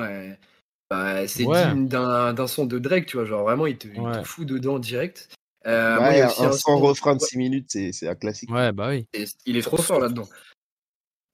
bah, 0.89 1.27
c'est 1.27 1.45
digne 1.45 1.87
d'un 1.87 2.47
son 2.47 2.65
de 2.65 2.79
Drake, 2.79 3.05
tu 3.05 3.17
vois. 3.17 3.25
Genre 3.25 3.43
vraiment, 3.43 3.67
il 3.67 3.77
te, 3.77 3.87
fout 4.23 4.45
dedans 4.45 4.79
direct. 4.79 5.29
Euh, 5.67 5.99
ouais, 5.99 6.21
un, 6.21 6.51
son 6.51 6.79
refrain 6.79 7.15
de 7.15 7.21
6 7.21 7.37
minutes, 7.37 7.69
c'est 7.69 8.07
un 8.07 8.15
classique. 8.15 8.49
Ouais, 8.49 8.71
bah 8.71 8.89
oui. 8.89 9.07
il 9.45 9.57
est 9.57 9.61
trop 9.61 9.77
fort 9.77 9.99
là-dedans. 9.99 10.27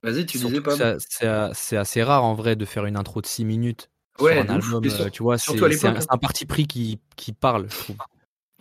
Vas-y, 0.04 0.26
tu 0.26 0.38
disais 0.38 0.62
pas. 0.62 1.00
C'est 1.00 1.78
assez 1.78 2.04
rare 2.04 2.24
en 2.24 2.34
vrai 2.34 2.56
de 2.56 2.66
faire 2.66 2.86
une 2.86 2.98
intro 2.98 3.22
de 3.22 3.28
6 3.28 3.46
minutes. 3.46 3.90
Ouais, 4.20 4.42
sur 4.42 4.52
un 4.52 4.56
album, 4.56 4.86
euh, 4.86 5.10
tu 5.10 5.24
vois, 5.24 5.38
c'est 5.38 5.86
un, 5.86 5.96
un, 6.10 6.18
parti 6.18 6.46
pris 6.46 6.68
qui, 6.68 7.00
qui 7.16 7.34
parle, 7.34 7.68
je 7.70 7.78
trouve. 7.78 7.98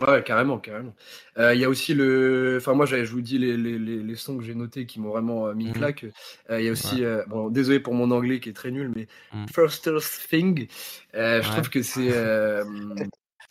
Ouais, 0.01 0.25
carrément, 0.25 0.59
carrément. 0.59 0.95
Euh, 1.39 1.55
il 1.55 1.61
y 1.61 1.65
a 1.65 1.69
aussi 1.69 1.95
le. 1.95 2.57
Enfin, 2.61 2.75
moi, 2.75 2.85
je 2.85 3.05
vous 3.05 3.21
dis 3.21 3.39
les, 3.39 3.57
les, 3.57 3.79
les 3.79 4.17
sons 4.17 4.37
que 4.37 4.43
j'ai 4.43 4.57
notés 4.57 4.87
qui 4.87 4.99
m'ont 4.99 5.11
vraiment 5.11 5.47
euh, 5.47 5.55
mis 5.55 5.67
une 5.67 5.71
mmh 5.71 5.75
claque. 5.75 6.07
Euh, 6.51 6.61
il 6.61 6.67
y 6.67 6.69
a 6.69 6.73
aussi. 6.73 7.05
bon, 7.29 7.49
désolé 7.49 7.79
pour 7.79 7.95
mon 7.95 8.11
anglais 8.11 8.41
qui 8.41 8.49
est 8.49 8.55
très 8.55 8.73
nul, 8.73 8.91
mais 8.95 9.07
mmh. 9.33 9.47
First 9.55 9.89
Thing, 10.29 10.67
je 11.13 11.49
trouve 11.49 11.71
que 11.71 11.83
c'est. 11.83 12.11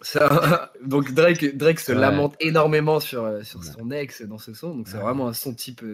ça... 0.01 0.73
donc, 0.85 1.13
Drake, 1.13 1.55
Drake 1.55 1.79
se 1.79 1.93
lamente 1.93 2.35
énormément 2.41 2.99
sur, 2.99 3.39
sur 3.45 3.63
son 3.63 3.89
ex 3.91 4.21
dans 4.23 4.37
ce 4.37 4.53
son. 4.53 4.75
Donc, 4.75 4.89
c'est 4.89 4.97
vraiment 4.97 5.29
un 5.29 5.33
son 5.33 5.53
type, 5.53 5.85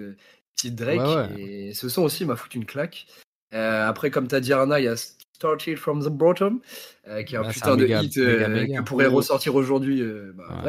type 0.56 0.74
Drake. 0.74 1.30
Et 1.38 1.76
ce 1.76 1.90
son 1.90 2.02
aussi 2.02 2.26
m'a 2.26 2.36
foutu 2.36 2.58
une 2.58 2.66
claque. 2.66 3.06
après, 3.52 4.10
comme 4.10 4.28
tu 4.28 4.34
as 4.34 4.40
dit, 4.40 4.52
Arna, 4.52 4.80
il 4.80 4.86
y 4.86 4.88
a 4.88 4.96
Started 5.40 5.78
from 5.78 6.04
the 6.04 6.10
Bottom, 6.10 6.60
euh, 7.08 7.24
qui 7.24 7.36
est 7.36 7.38
un 7.38 7.48
putain 7.48 7.78
de 7.78 7.88
hit 7.88 8.18
euh, 8.18 8.68
que 8.68 8.82
pourrait 8.82 9.06
ressortir 9.06 9.56
aujourd'hui 9.56 10.02
euh, 10.02 10.34
bah, 10.36 10.62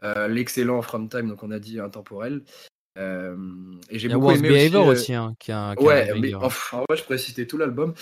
bah 0.00 0.28
L'excellent 0.28 0.80
From 0.80 1.08
Time, 1.08 1.28
donc 1.28 1.42
on 1.42 1.50
a 1.50 1.58
dit 1.58 1.80
intemporel. 1.80 2.42
et 2.96 3.98
j'ai 3.98 4.08
beaucoup 4.08 4.30
aimé 4.30 4.76
aussi, 4.76 5.12
hein, 5.12 5.34
qui 5.40 5.50
a, 5.50 5.74
ouais, 5.80 6.12
mais 6.20 6.34
enfin, 6.34 6.84
je 6.94 7.02
pourrais 7.02 7.18
citer 7.18 7.48
tout 7.48 7.58
l'album. 7.58 7.94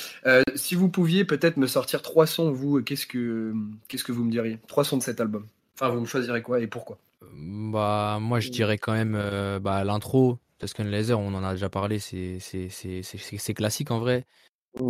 si 0.55 0.75
vous 0.75 0.91
pouviez 0.91 1.25
peut-être 1.25 1.57
me 1.57 1.67
sortir 1.67 2.03
trois 2.03 2.27
sons, 2.27 2.53
vous, 2.53 2.83
qu'est-ce 2.83 3.07
que 3.07 3.55
qu'est-ce 3.89 4.05
que 4.05 4.13
vous 4.13 4.25
me 4.25 4.31
diriez? 4.31 4.59
Trois 4.69 4.85
sons 4.85 4.99
de 4.99 5.03
cet 5.03 5.23
album. 5.23 5.47
Enfin, 5.75 5.89
vous 5.89 6.01
me 6.01 6.07
choisirez 6.07 6.43
quoi 6.43 6.61
et 6.61 6.67
pourquoi? 6.67 6.99
Bah, 7.33 8.19
moi, 8.21 8.41
je 8.41 8.51
dirais 8.51 8.77
quand 8.77 8.93
même 8.93 9.19
bah, 9.63 9.85
l'intro. 9.85 10.39
Tuscan 10.59 10.85
Laser, 10.85 11.19
on 11.19 11.33
en 11.33 11.45
a 11.45 11.53
déjà 11.53 11.71
parlé, 11.71 11.99
c'est 11.99 13.55
classique 13.55 13.91
en 13.91 14.01
vrai. 14.01 14.27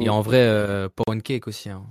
Et 0.00 0.09
en 0.09 0.21
vrai, 0.21 0.43
euh, 0.43 0.88
Cake 1.23 1.49
aussi. 1.49 1.71
Hein. 1.71 1.85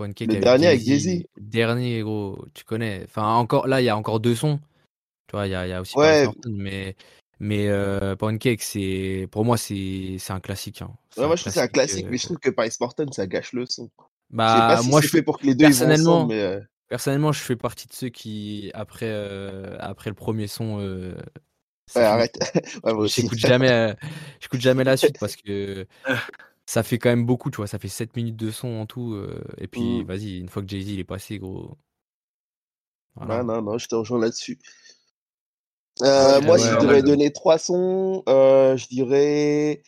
Le 0.00 0.40
dernier 0.40 0.68
avec 0.68 0.80
Jay-Z. 0.80 1.24
Dernier, 1.40 2.02
gros, 2.02 2.44
tu 2.54 2.62
connais. 2.64 3.02
Enfin, 3.04 3.34
encore, 3.34 3.66
là, 3.66 3.80
il 3.80 3.84
y 3.84 3.88
a 3.88 3.96
encore 3.96 4.20
deux 4.20 4.36
sons. 4.36 4.60
Tu 5.26 5.32
vois, 5.32 5.46
il 5.46 5.50
y 5.50 5.54
a, 5.56 5.66
y 5.66 5.72
a, 5.72 5.80
aussi 5.80 5.96
ouais. 5.98 6.26
mais, 6.48 6.94
mais 7.40 7.68
euh, 7.68 8.14
Pound 8.14 8.38
Cake, 8.38 8.62
c'est, 8.62 9.28
pour 9.30 9.44
moi, 9.44 9.56
c'est 9.56 10.18
un 10.30 10.40
classique. 10.40 10.82
Hein. 10.82 10.90
Ouais, 11.16 11.26
moi, 11.26 11.34
je 11.34 11.42
trouve 11.42 11.52
que 11.52 11.58
c'est 11.58 11.64
un 11.64 11.68
classique, 11.68 12.06
mais 12.08 12.16
je 12.16 12.26
trouve 12.26 12.38
que 12.38 12.50
Paris 12.50 12.70
Morton, 12.80 13.10
ça 13.10 13.26
gâche 13.26 13.52
le 13.52 13.66
son. 13.66 13.90
Bah, 14.30 14.46
je 14.46 14.52
sais 14.52 14.76
pas 14.76 14.82
si 14.82 14.90
moi, 14.90 15.00
je 15.00 15.08
fait 15.08 15.22
pour 15.22 15.38
que 15.38 15.46
les 15.46 15.54
deux 15.54 15.66
ils 15.66 15.74
vont 15.74 15.90
ensemble, 15.90 16.34
mais. 16.34 16.60
Personnellement, 16.88 17.32
je 17.32 17.40
fais 17.40 17.56
partie 17.56 17.86
de 17.86 17.92
ceux 17.92 18.08
qui, 18.08 18.70
après, 18.72 19.12
après 19.80 20.10
le 20.10 20.14
premier 20.14 20.46
son, 20.46 20.78
Ouais, 21.94 22.02
arrête. 22.02 22.38
ouais, 22.84 23.08
j'écoute 23.08 23.38
jamais, 23.38 23.94
j'écoute 24.40 24.60
jamais 24.60 24.84
la 24.84 24.96
suite 24.96 25.18
parce 25.18 25.36
que 25.36 25.86
ça 26.68 26.82
fait 26.82 26.98
quand 26.98 27.08
même 27.08 27.24
beaucoup, 27.24 27.50
tu 27.50 27.56
vois. 27.56 27.66
Ça 27.66 27.78
fait 27.78 27.88
7 27.88 28.14
minutes 28.14 28.36
de 28.36 28.50
son 28.50 28.68
en 28.68 28.84
tout. 28.84 29.18
et 29.56 29.66
puis, 29.66 30.02
Mmh. 30.02 30.06
vas-y, 30.06 30.38
une 30.38 30.50
fois 30.50 30.60
que 30.62 30.68
Jay-Z 30.68 30.90
il 30.90 31.00
est 31.00 31.04
passé, 31.04 31.38
gros. 31.38 31.78
Non, 33.16 33.42
non, 33.42 33.62
non, 33.62 33.78
je 33.78 33.88
te 33.88 33.94
rejoins 33.94 34.20
là-dessus. 34.20 34.58
Euh, 36.02 36.40
moi, 36.42 36.58
si 36.58 36.68
je 36.68 36.78
devais 36.78 37.02
donner 37.02 37.32
trois 37.32 37.56
sons, 37.58 38.22
euh, 38.28 38.76
je 38.76 38.86
dirais 38.86 39.82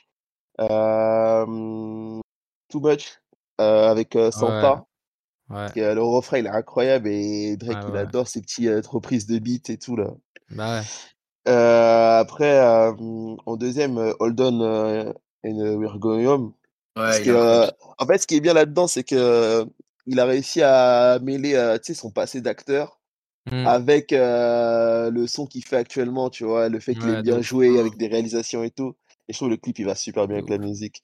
euh, 0.61 2.21
Too 2.69 2.81
Much 2.81 3.21
avec 3.59 4.17
Santa. 4.33 4.87
Ouais. 5.51 5.69
le 5.77 6.01
refrain, 6.01 6.39
il 6.39 6.47
est 6.47 6.51
incroyable 6.51 7.09
et 7.09 7.57
Drake, 7.59 7.85
il 7.91 7.97
adore 7.97 8.27
ces 8.27 8.41
petites 8.41 8.87
reprises 8.87 9.27
de 9.27 9.39
beats 9.39 9.69
et 9.69 9.77
tout 9.77 9.97
là. 9.97 10.15
Bah 10.51 10.81
ouais. 10.81 11.53
après, 11.53 12.59
en 12.61 13.57
deuxième, 13.57 13.99
Hold 14.19 14.41
On 14.41 15.13
and 15.45 15.77
We're 15.77 15.99
Going 15.99 16.25
Home. 16.27 16.53
Parce 17.07 17.21
que, 17.21 17.71
en 17.99 18.07
fait, 18.07 18.19
ce 18.19 18.27
qui 18.27 18.37
est 18.37 18.41
bien 18.41 18.55
là-dedans, 18.55 18.87
c'est 18.87 19.05
que 19.05 19.65
il 20.07 20.19
a 20.19 20.25
réussi 20.25 20.63
à 20.63 21.19
mêler 21.23 21.79
son 21.95 22.11
passé 22.11 22.41
d'acteur 22.41 22.99
Mmh. 23.51 23.67
avec 23.67 24.13
le 24.13 25.27
son 25.27 25.47
qu'il 25.47 25.65
fait 25.65 25.77
actuellement, 25.77 26.31
tu 26.31 26.45
vois, 26.45 26.69
le 26.69 26.79
fait 26.79 26.95
qu'il 26.95 27.11
Ouais, 27.11 27.19
est 27.19 27.23
bien 27.23 27.41
joué 27.41 27.79
avec 27.79 27.97
des 27.97 28.07
réalisations 28.07 28.63
et 28.63 28.71
tout. 28.71 28.95
Et 29.29 29.33
je 29.33 29.39
trouve 29.39 29.49
le 29.51 29.57
clip, 29.57 29.79
il 29.79 29.87
va 29.87 29.95
super 29.95 30.27
bien 30.29 30.37
avec 30.39 30.51
la 30.51 30.59
musique. 30.59 31.03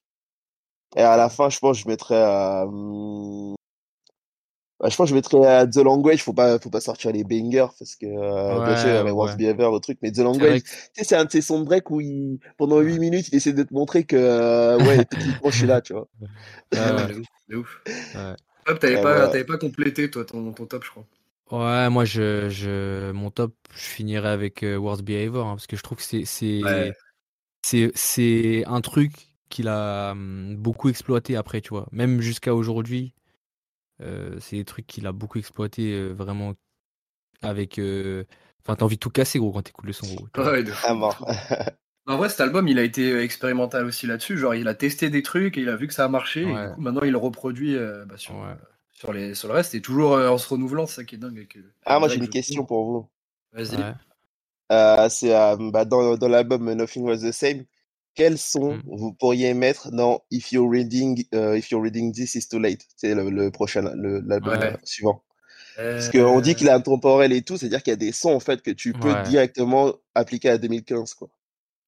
Et 0.97 1.03
à 1.03 1.17
la 1.17 1.29
fin, 1.29 1.51
je 1.51 1.59
pense 1.59 1.79
que 1.79 1.85
je 1.85 1.89
mettrais 1.89 2.67
mmh, 2.67 3.56
bah, 4.79 4.89
je 4.91 4.97
pense 4.97 5.07
que 5.07 5.11
je 5.11 5.15
mettrais 5.15 5.69
The 5.71 5.79
Language, 5.79 6.23
faut 6.23 6.33
pas, 6.33 6.59
faut 6.59 6.71
pas 6.71 6.81
sortir 6.81 7.13
les 7.13 7.25
bangers 7.25 7.69
parce 7.79 7.97
que 7.97 8.07
a 8.07 9.03
les 9.05 9.11
Worst 9.11 9.37
Behavior, 9.37 9.73
le 9.73 9.81
truc, 9.81 9.99
mais 10.03 10.13
The 10.13 10.19
Language, 10.19 10.63
tu 10.63 10.71
sais, 10.93 11.05
c'est 11.05 11.17
un 11.17 11.25
de 11.25 11.31
ces 11.31 11.41
sons 11.41 11.61
de 11.61 11.65
break 11.65 11.91
où 11.91 12.01
il, 12.01 12.39
pendant 12.59 12.81
8 12.81 12.99
minutes, 12.99 13.29
il 13.29 13.37
essaie 13.37 13.53
de 13.53 13.63
te 13.63 13.73
montrer 13.73 14.05
que, 14.05 14.77
ouais, 14.87 15.05
techniquement, 15.05 15.51
je 15.51 15.57
suis 15.57 15.67
là, 15.67 15.81
tu 15.81 15.93
vois. 15.93 16.09
Ouais, 16.73 17.15
de 17.49 17.57
ouf. 17.57 17.81
Hop, 18.67 18.79
t'avais 18.81 19.01
pas, 19.01 19.29
pas 19.29 19.59
complété, 19.59 20.11
toi, 20.11 20.25
ton, 20.25 20.53
ton 20.53 20.67
top, 20.67 20.85
je 20.85 20.91
crois. 20.91 21.07
Ouais, 21.53 21.89
moi, 21.91 22.05
je, 22.05 22.49
je, 22.49 23.13
mon 23.13 23.31
top, 23.31 23.55
je 23.73 23.85
finirais 23.85 24.31
avec 24.31 24.65
euh, 24.65 24.77
Worst 24.77 25.03
Behavior, 25.03 25.47
hein, 25.47 25.55
parce 25.55 25.69
que 25.69 25.77
je 25.77 25.83
trouve 25.83 25.99
que 25.99 26.05
c'est, 26.05 26.25
c'est, 26.25 26.61
c'est, 27.63 27.93
c'est 27.95 28.65
un 28.67 28.81
truc 28.81 29.13
qu'il 29.49 29.69
a 29.69 30.11
hum, 30.11 30.57
beaucoup 30.57 30.89
exploité 30.89 31.37
après, 31.37 31.61
tu 31.61 31.71
vois. 31.71 31.87
Même 31.93 32.21
jusqu'à 32.21 32.55
aujourd'hui, 32.55 33.15
euh, 33.15 33.16
c'est 34.01 34.57
des 34.57 34.65
trucs 34.65 34.87
qu'il 34.87 35.07
a 35.07 35.13
beaucoup 35.13 35.39
exploité 35.39 35.93
euh, 35.93 36.13
vraiment 36.13 36.55
avec. 37.43 37.79
Enfin, 37.79 38.77
t'as 38.77 38.85
envie 38.85 38.97
de 38.97 39.01
tout 39.01 39.11
casser, 39.11 39.39
gros, 39.39 39.53
quand 39.53 39.63
t'écoutes 39.63 39.87
le 39.87 39.93
son, 39.93 40.07
gros. 40.15 40.27
Ouais, 40.37 40.63
de 40.63 40.73
En 42.09 42.17
vrai, 42.19 42.29
cet 42.29 42.41
album, 42.41 42.69
il 42.69 42.79
a 42.79 42.83
été 42.83 43.19
expérimental 43.19 43.85
aussi 43.85 44.07
là-dessus. 44.07 44.39
Genre, 44.39 44.55
il 44.55 44.69
a 44.69 44.75
testé 44.75 45.11
des 45.11 45.23
trucs 45.23 45.59
et 45.59 45.63
il 45.63 45.69
a 45.69 45.75
vu 45.75 45.89
que 45.89 45.95
ça 45.95 46.05
a 46.05 46.09
marché. 46.09 46.43
Et 46.43 46.47
du 46.47 46.75
coup, 46.75 46.81
maintenant, 46.81 47.03
il 47.03 47.11
le 47.11 47.19
reproduit 47.19 47.77
bah, 48.07 48.17
sur, 48.17 48.35
sur, 48.93 49.13
les, 49.13 49.35
sur 49.35 49.49
le 49.49 49.55
reste 49.55 49.75
et 49.75 49.81
toujours 49.81 50.13
en 50.13 50.39
se 50.39 50.49
renouvelant, 50.49 50.87
c'est 50.87 50.97
ça 50.97 51.05
qui 51.05 51.17
est 51.17 51.19
dingue. 51.19 51.37
Avec, 51.37 51.59
ah, 51.85 51.99
moi 51.99 52.09
j'ai 52.09 52.17
une 52.17 52.29
question 52.29 52.65
pour 52.65 52.85
vous. 52.85 53.09
Vas-y. 53.53 53.77
Euh, 54.73 55.09
c'est 55.09 55.31
bah, 55.73 55.85
dans, 55.85 56.17
dans 56.17 56.29
l'album 56.29 56.73
Nothing 56.73 57.05
Was 57.05 57.19
the 57.19 57.33
Same. 57.33 57.65
Quels 58.17 58.39
sons 58.39 58.75
Mmh. 58.79 58.83
vous 58.87 59.13
pourriez 59.13 59.55
mettre 59.55 59.93
dans 59.93 60.23
If 60.33 60.51
You're 60.51 60.69
Reading, 60.69 61.23
If 61.33 61.71
You're 61.71 61.83
Reading 61.83 62.13
This 62.13 62.35
Is 62.35 62.49
Too 62.49 62.59
Late 62.59 62.85
C'est 62.97 63.15
le, 63.15 63.31
le, 63.31 63.51
prochain, 63.53 63.83
l'album 63.83 64.59
ouais. 64.59 64.77
suivant. 64.83 65.23
Parce 65.77 66.09
qu'on 66.11 66.41
dit 66.41 66.55
qu'il 66.55 66.67
est 66.69 66.73
intemporel 66.73 67.33
et 67.33 67.43
tout, 67.43 67.59
c'est-à-dire 67.59 67.83
qu'il 67.83 67.91
y 67.93 67.95
a 67.95 67.97
des 67.97 68.13
sons 68.13 68.33
en 68.33 68.41
fait 68.41 68.63
que 68.63 68.71
tu 68.71 68.95
peux 68.95 69.13
Ouais. 69.13 69.23
directement 69.25 69.95
appliquer 70.15 70.49
à 70.49 70.59
2015. 70.59 71.13
Quoi. 71.15 71.29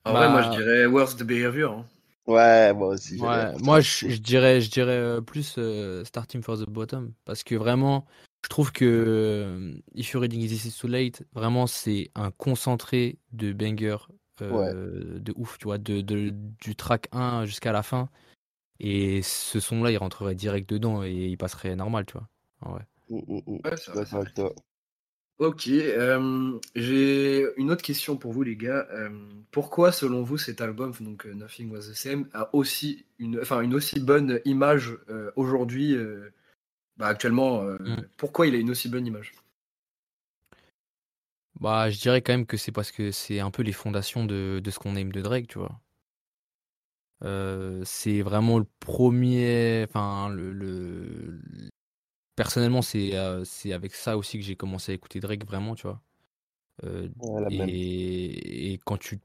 En 0.05 0.13
vrai, 0.13 0.29
moi 0.29 0.43
je 0.43 0.51
dirais 0.51 0.87
Worst 0.87 1.23
Behavior. 1.23 1.73
Hein. 1.79 1.87
Ouais, 2.27 2.75
moi 2.75 2.89
aussi. 2.89 3.19
Ouais, 3.19 3.53
moi 3.63 3.81
je, 3.81 4.07
dirais, 4.19 4.61
je 4.61 4.71
dirais 4.71 4.93
euh, 4.93 5.21
plus 5.23 5.55
euh, 5.57 6.05
Starting 6.05 6.43
for 6.43 6.59
the 6.59 6.69
Bottom 6.69 7.15
parce 7.25 7.43
que 7.43 7.55
vraiment, 7.55 8.05
je 8.45 8.51
trouve 8.51 8.71
que 8.71 8.85
euh, 8.85 9.73
If 9.95 10.11
You're 10.13 10.21
Reading 10.21 10.47
This 10.47 10.67
Is 10.67 10.79
Too 10.79 10.89
Late, 10.89 11.23
vraiment 11.33 11.67
c'est 11.67 12.11
un 12.15 12.31
concentré 12.31 13.17
de 13.33 13.55
banger 13.55 13.97
euh, 14.43 15.19
de 15.19 15.33
ouf, 15.37 15.59
tu 15.59 15.65
vois, 15.65 15.79
de, 15.79 16.01
de- 16.01 16.33
du 16.61 16.77
track 16.77 17.09
1 17.13 17.45
jusqu'à 17.45 17.73
la 17.73 17.83
fin. 17.83 18.09
Et 18.81 19.23
ce 19.23 19.61
son-là, 19.61 19.91
il 19.91 19.97
rentrerait 19.97 20.35
direct 20.35 20.69
dedans 20.71 21.03
et 21.03 21.13
il 21.13 21.37
passerait 21.37 21.75
normal, 21.77 22.07
tu 22.07 22.15
vois. 22.15 22.29
En 22.61 22.73
vrai. 22.73 22.87
Mm, 23.09 23.17
mm, 23.17 23.41
mm. 23.47 23.55
Ouais, 23.65 23.77
c'est 23.77 23.91
vrai, 23.91 24.01
D'accord 24.05 24.21
avec 24.21 24.35
toi. 24.35 24.55
Ok, 25.39 25.69
euh, 25.69 26.59
j'ai 26.75 27.47
une 27.57 27.71
autre 27.71 27.83
question 27.83 28.17
pour 28.17 28.33
vous 28.33 28.43
les 28.43 28.57
gars. 28.57 28.89
Euh, 28.91 29.09
pourquoi 29.53 29.93
selon 29.93 30.23
vous 30.25 30.37
cet 30.37 30.61
album, 30.61 30.93
donc 31.01 31.27
Nothing 31.27 31.71
Was 31.71 31.91
the 31.91 31.95
Same, 31.95 32.29
a 32.33 32.53
aussi 32.55 33.07
une, 33.21 33.39
enfin, 33.41 33.61
une 33.61 33.75
aussi 33.75 34.01
bonne 34.01 34.41
image 34.45 34.99
euh, 35.09 35.31
aujourd'hui, 35.37 35.95
euh, 35.95 36.33
bah, 36.97 37.07
actuellement 37.07 37.63
euh, 37.63 37.77
Mm. 37.79 37.97
Pourquoi 38.17 38.49
il 38.49 38.55
a 38.57 38.59
une 38.59 38.71
aussi 38.71 38.89
bonne 38.89 39.07
image? 39.07 39.33
Bah, 41.61 41.91
je 41.91 41.99
dirais 42.01 42.23
quand 42.23 42.33
même 42.33 42.47
que 42.47 42.57
c'est 42.57 42.73
parce 42.73 42.91
que 42.91 43.11
c'est 43.13 43.39
un 43.41 43.51
peu 43.51 43.63
les 43.63 43.73
fondations 43.73 44.25
de, 44.25 44.61
de 44.65 44.71
ce 44.71 44.79
qu'on 44.79 44.97
aime 44.97 45.13
de 45.13 45.21
Drake, 45.21 45.47
tu 45.49 45.59
vois. 45.59 45.81
Euh, 47.25 47.83
c'est 47.85 48.23
vraiment 48.23 48.59
le 48.59 48.67
premier. 48.81 49.85
Enfin, 49.89 50.29
le, 50.29 50.53
le- 50.53 51.41
personnellement, 52.37 52.83
c'est 52.83 53.15
euh, 53.17 53.45
c'est 53.45 53.73
avec 53.73 53.95
ça 53.95 54.17
aussi 54.19 54.39
que 54.39 54.45
j'ai 54.45 54.57
commencé 54.57 54.93
à 54.93 54.95
écouter 54.95 55.21
Drake 55.21 55.45
vraiment, 55.47 55.75
tu 55.75 55.83
vois. 55.85 56.03
Euh, 56.85 57.09
et 57.51 58.79
quand 58.85 58.99
tu, 58.99 59.21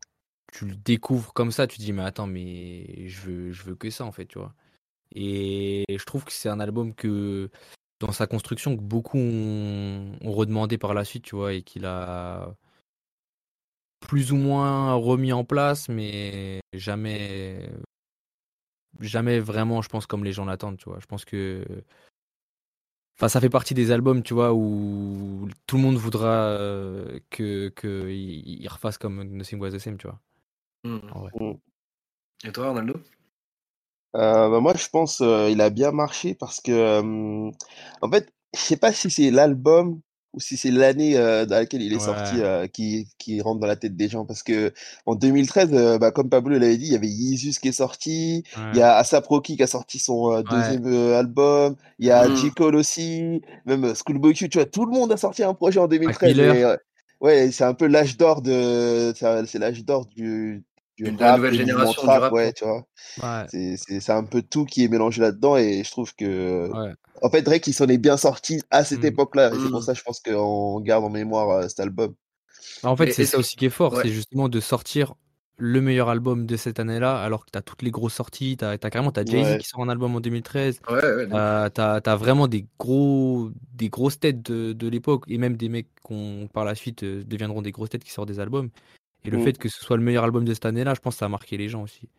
tu 0.54 0.66
le 0.68 0.75
découvres 0.75 1.34
comme 1.34 1.52
ça, 1.52 1.68
tu 1.68 1.78
te 1.78 1.84
dis, 1.84 1.94
mais 1.94 2.04
attends, 2.04 2.28
mais 2.28 3.08
je 3.10 3.22
veux, 3.22 3.52
je 3.54 3.63
veux 3.63 3.75
que 3.75 3.90
ça, 3.92 4.06
en 4.06 4.12
fait, 4.13 4.28
tu 4.28 4.40
vois. 4.40 4.56
Et 5.16 5.86
je 5.90 6.06
trouve 6.06 6.25
que 6.25 6.32
c'est 6.34 6.50
un 6.50 6.60
album 6.62 6.96
que, 6.96 7.50
dans 8.03 8.12
sa 8.12 8.27
construction, 8.27 8.75
que 8.75 8.81
beaucoup 8.81 9.17
ont, 9.17 10.12
ont 10.22 10.31
redemandé 10.31 10.77
par 10.77 10.93
la 10.93 11.05
suite, 11.05 11.24
tu 11.24 11.36
vois, 11.36 11.53
et 11.53 11.62
qu'il 11.62 11.86
a 11.86 12.53
plus 14.01 14.33
ou 14.33 14.36
moins 14.36 14.93
remis 14.95 15.31
en 15.31 15.45
place, 15.45 15.88
mais 15.88 16.60
jamais, 16.74 17.69
jamais 19.00 19.39
vraiment, 19.39 19.81
je 19.81 19.88
pense, 19.88 20.05
comme 20.05 20.25
les 20.25 20.33
gens 20.33 20.43
l'attendent, 20.43 20.77
tu 20.77 20.89
vois. 20.89 21.00
Je 21.00 21.05
pense 21.05 21.24
que, 21.24 21.63
enfin, 23.15 23.29
ça 23.29 23.39
fait 23.39 23.50
partie 23.50 23.74
des 23.74 23.91
albums, 23.91 24.22
tu 24.22 24.33
vois, 24.33 24.53
où 24.53 25.48
tout 25.65 25.77
le 25.77 25.81
monde 25.81 25.95
voudra 25.95 26.50
euh, 26.50 27.19
que 27.29 27.69
que 27.69 28.10
il 28.10 28.62
il 28.62 28.67
refasse 28.67 28.98
comme 28.98 29.24
Nothing 29.24 29.60
Was 29.60 29.72
the 29.72 29.79
Same, 29.79 29.98
tu 29.98 30.07
vois. 30.07 30.19
Mm. 30.83 31.10
En 31.13 31.19
vrai. 31.22 31.31
Mm. 31.39 31.53
Et 32.45 32.51
toi, 32.51 32.67
Ronaldo 32.67 32.95
Euh, 34.15 34.50
bah, 34.50 34.60
moi, 34.60 34.74
je 34.75 34.88
pense 34.89 35.22
euh, 35.22 35.50
il 35.50 35.60
a 35.62 35.70
bien 35.70 35.91
marché 35.91 36.36
parce 36.36 36.62
que, 36.62 36.72
euh, 36.72 37.51
en 38.01 38.12
fait, 38.12 38.29
je 38.55 38.60
sais 38.60 38.77
pas 38.77 38.91
si 38.93 39.10
c'est 39.10 39.32
l'album 39.32 40.01
ou 40.34 40.39
si 40.39 40.58
c'est 40.58 40.72
l'année 40.72 41.17
euh, 41.17 41.46
dans 41.46 41.55
laquelle 41.58 41.82
il 41.82 41.93
est 41.93 42.00
sorti 42.00 42.41
euh, 42.41 42.67
qui, 42.67 43.08
qui 43.20 43.41
rentre 43.41 43.60
dans 43.60 43.67
la 43.67 43.75
tête 43.75 43.96
des 43.96 44.10
gens. 44.10 44.25
Parce 44.25 44.43
que 44.43 44.72
en 45.05 45.15
2013, 45.15 45.70
euh, 45.74 45.98
bah, 45.98 46.12
comme 46.12 46.29
Pablo 46.29 46.58
l'avait 46.58 46.77
dit, 46.77 46.88
il 46.88 46.91
y 46.93 46.96
avait 46.96 47.08
Yeezus 47.08 47.60
qui 47.60 47.70
est 47.70 47.72
sorti, 47.72 48.43
il 48.72 48.77
y 48.77 48.82
a 48.82 48.96
Asap 48.98 49.25
Rocky 49.27 49.58
qui 49.58 49.63
a 49.63 49.67
sorti 49.67 50.00
son 50.00 50.32
euh, 50.32 50.43
Ouais. 50.43 50.43
deuxième 50.43 50.86
euh, 50.88 51.17
album, 51.20 51.75
il 52.00 52.08
y 52.08 52.12
a 52.12 52.29
Mm. 52.29 52.36
J. 52.36 52.51
Cole 52.51 52.75
aussi, 52.75 53.41
même 53.65 53.84
euh, 53.86 53.93
Schoolboy 53.96 54.34
Q, 54.34 54.50
tu 54.50 54.58
vois, 54.60 54.65
tout 54.65 54.86
le 54.86 54.91
monde 54.91 55.12
a 55.12 55.17
sorti 55.17 55.43
un 55.43 55.53
projet 55.55 55.79
en 55.79 55.88
2013. 55.88 56.38
Miller. 56.38 56.58
Et, 56.63 56.65
ouais, 57.22 57.51
c'est 57.51 57.63
un 57.63 57.74
peu 57.74 57.88
l'âge 57.88 58.17
d'or 58.17 58.41
de, 58.41 59.13
c'est 59.15 59.60
l'âge 59.60 59.84
d'or 59.86 60.05
du, 60.08 60.63
du 60.98 61.06
rap, 61.18 61.38
nouvelle 61.38 61.54
génération 61.56 62.02
du 62.04 62.08
rap, 62.08 62.32
ouais, 62.34 62.54
tu 62.54 62.64
vois. 62.66 62.84
Ouais. 63.22 63.46
C'est 63.50 63.76
c'est- 63.78 64.00
c'est 64.00 64.12
un 64.12 64.24
peu 64.24 64.42
tout 64.42 64.66
qui 64.66 64.84
est 64.84 64.88
mélangé 64.88 65.22
là-dedans 65.22 65.58
et 65.58 65.84
je 65.84 65.92
trouve 65.92 66.14
que 66.16 66.70
Ouais. 66.72 66.94
en 67.22 67.30
fait 67.30 67.42
Drake 67.42 67.66
il 67.68 67.74
s'en 67.74 67.88
est 67.88 67.98
bien 67.98 68.18
sorti 68.18 68.62
à 68.72 68.84
cette 68.84 69.02
Mm. 69.04 69.08
époque-là 69.08 69.48
et 69.50 69.60
c'est 69.60 69.70
pour 69.70 69.80
Mm. 69.80 69.84
ça 69.84 69.94
je 69.94 70.02
pense 70.04 70.20
qu'on 70.20 70.80
garde 70.82 71.04
en 71.04 71.10
mémoire 71.10 71.50
euh, 71.50 71.68
cet 71.68 71.80
album. 71.80 72.14
Bah, 72.84 72.90
En 72.92 72.96
fait, 72.96 73.12
c'est 73.12 73.26
ça 73.26 73.38
aussi 73.38 73.56
qui 73.56 73.66
est 73.66 73.70
fort, 73.70 73.94
Ouais. 73.94 74.04
c'est 74.04 74.10
justement 74.12 74.50
de 74.50 74.60
sortir 74.60 75.14
le 75.58 75.82
meilleur 75.82 76.10
album 76.10 76.46
de 76.48 76.58
cette 76.58 76.80
année-là, 76.80 77.22
alors 77.22 77.46
que 77.46 77.52
tu 77.52 77.58
as 77.58 77.62
toutes 77.62 77.84
les 77.84 77.92
grosses 77.92 78.16
sorties, 78.16 78.58
tu 78.58 78.66
as, 78.66 78.78
carrément 78.78 79.12
t'as 79.12 79.24
Jay-Z 79.24 79.46
Ouais. 79.52 79.58
qui 79.60 79.68
sort 79.68 79.82
un 79.82 79.90
album 79.90 80.16
en 80.16 80.20
2013, 80.20 80.80
Ouais, 80.90 80.96
ouais, 80.96 81.02
de 81.28 81.34
ouf. 81.34 81.74
tu 81.74 82.10
as, 82.10 82.16
vraiment 82.16 82.48
des, 82.48 82.66
gros, 82.80 83.52
des 83.74 83.90
grosses 83.90 84.20
têtes 84.20 84.42
de, 84.42 84.74
de 84.74 84.88
l'époque, 84.88 85.26
et 85.28 85.38
même 85.38 85.56
des 85.56 85.70
mecs 85.70 85.88
qui 86.08 86.50
par 86.54 86.66
la 86.66 86.74
suite 86.76 87.04
euh, 87.04 87.24
deviendront 87.26 87.62
des 87.62 87.72
grosses 87.72 87.90
têtes 87.92 88.04
qui 88.04 88.12
sortent 88.12 88.28
des 88.30 88.40
albums. 88.40 88.70
Et 89.25 89.30
le 89.30 89.38
Mm. 89.38 89.44
fait 89.44 89.58
que 89.58 89.70
ce 89.70 89.84
soit 89.84 89.98
le 89.98 90.03
meilleur 90.03 90.24
album 90.24 90.46
de 90.46 90.53
cette 90.53 90.65
année-là, 90.65 90.94
je 90.94 91.00
pense 91.00 91.15
que 91.15 91.20
ça 91.20 91.25
a 91.25 91.30
marqué 91.30 91.58
les 91.58 91.70
gens 91.70 91.84
aussi. 91.84 92.10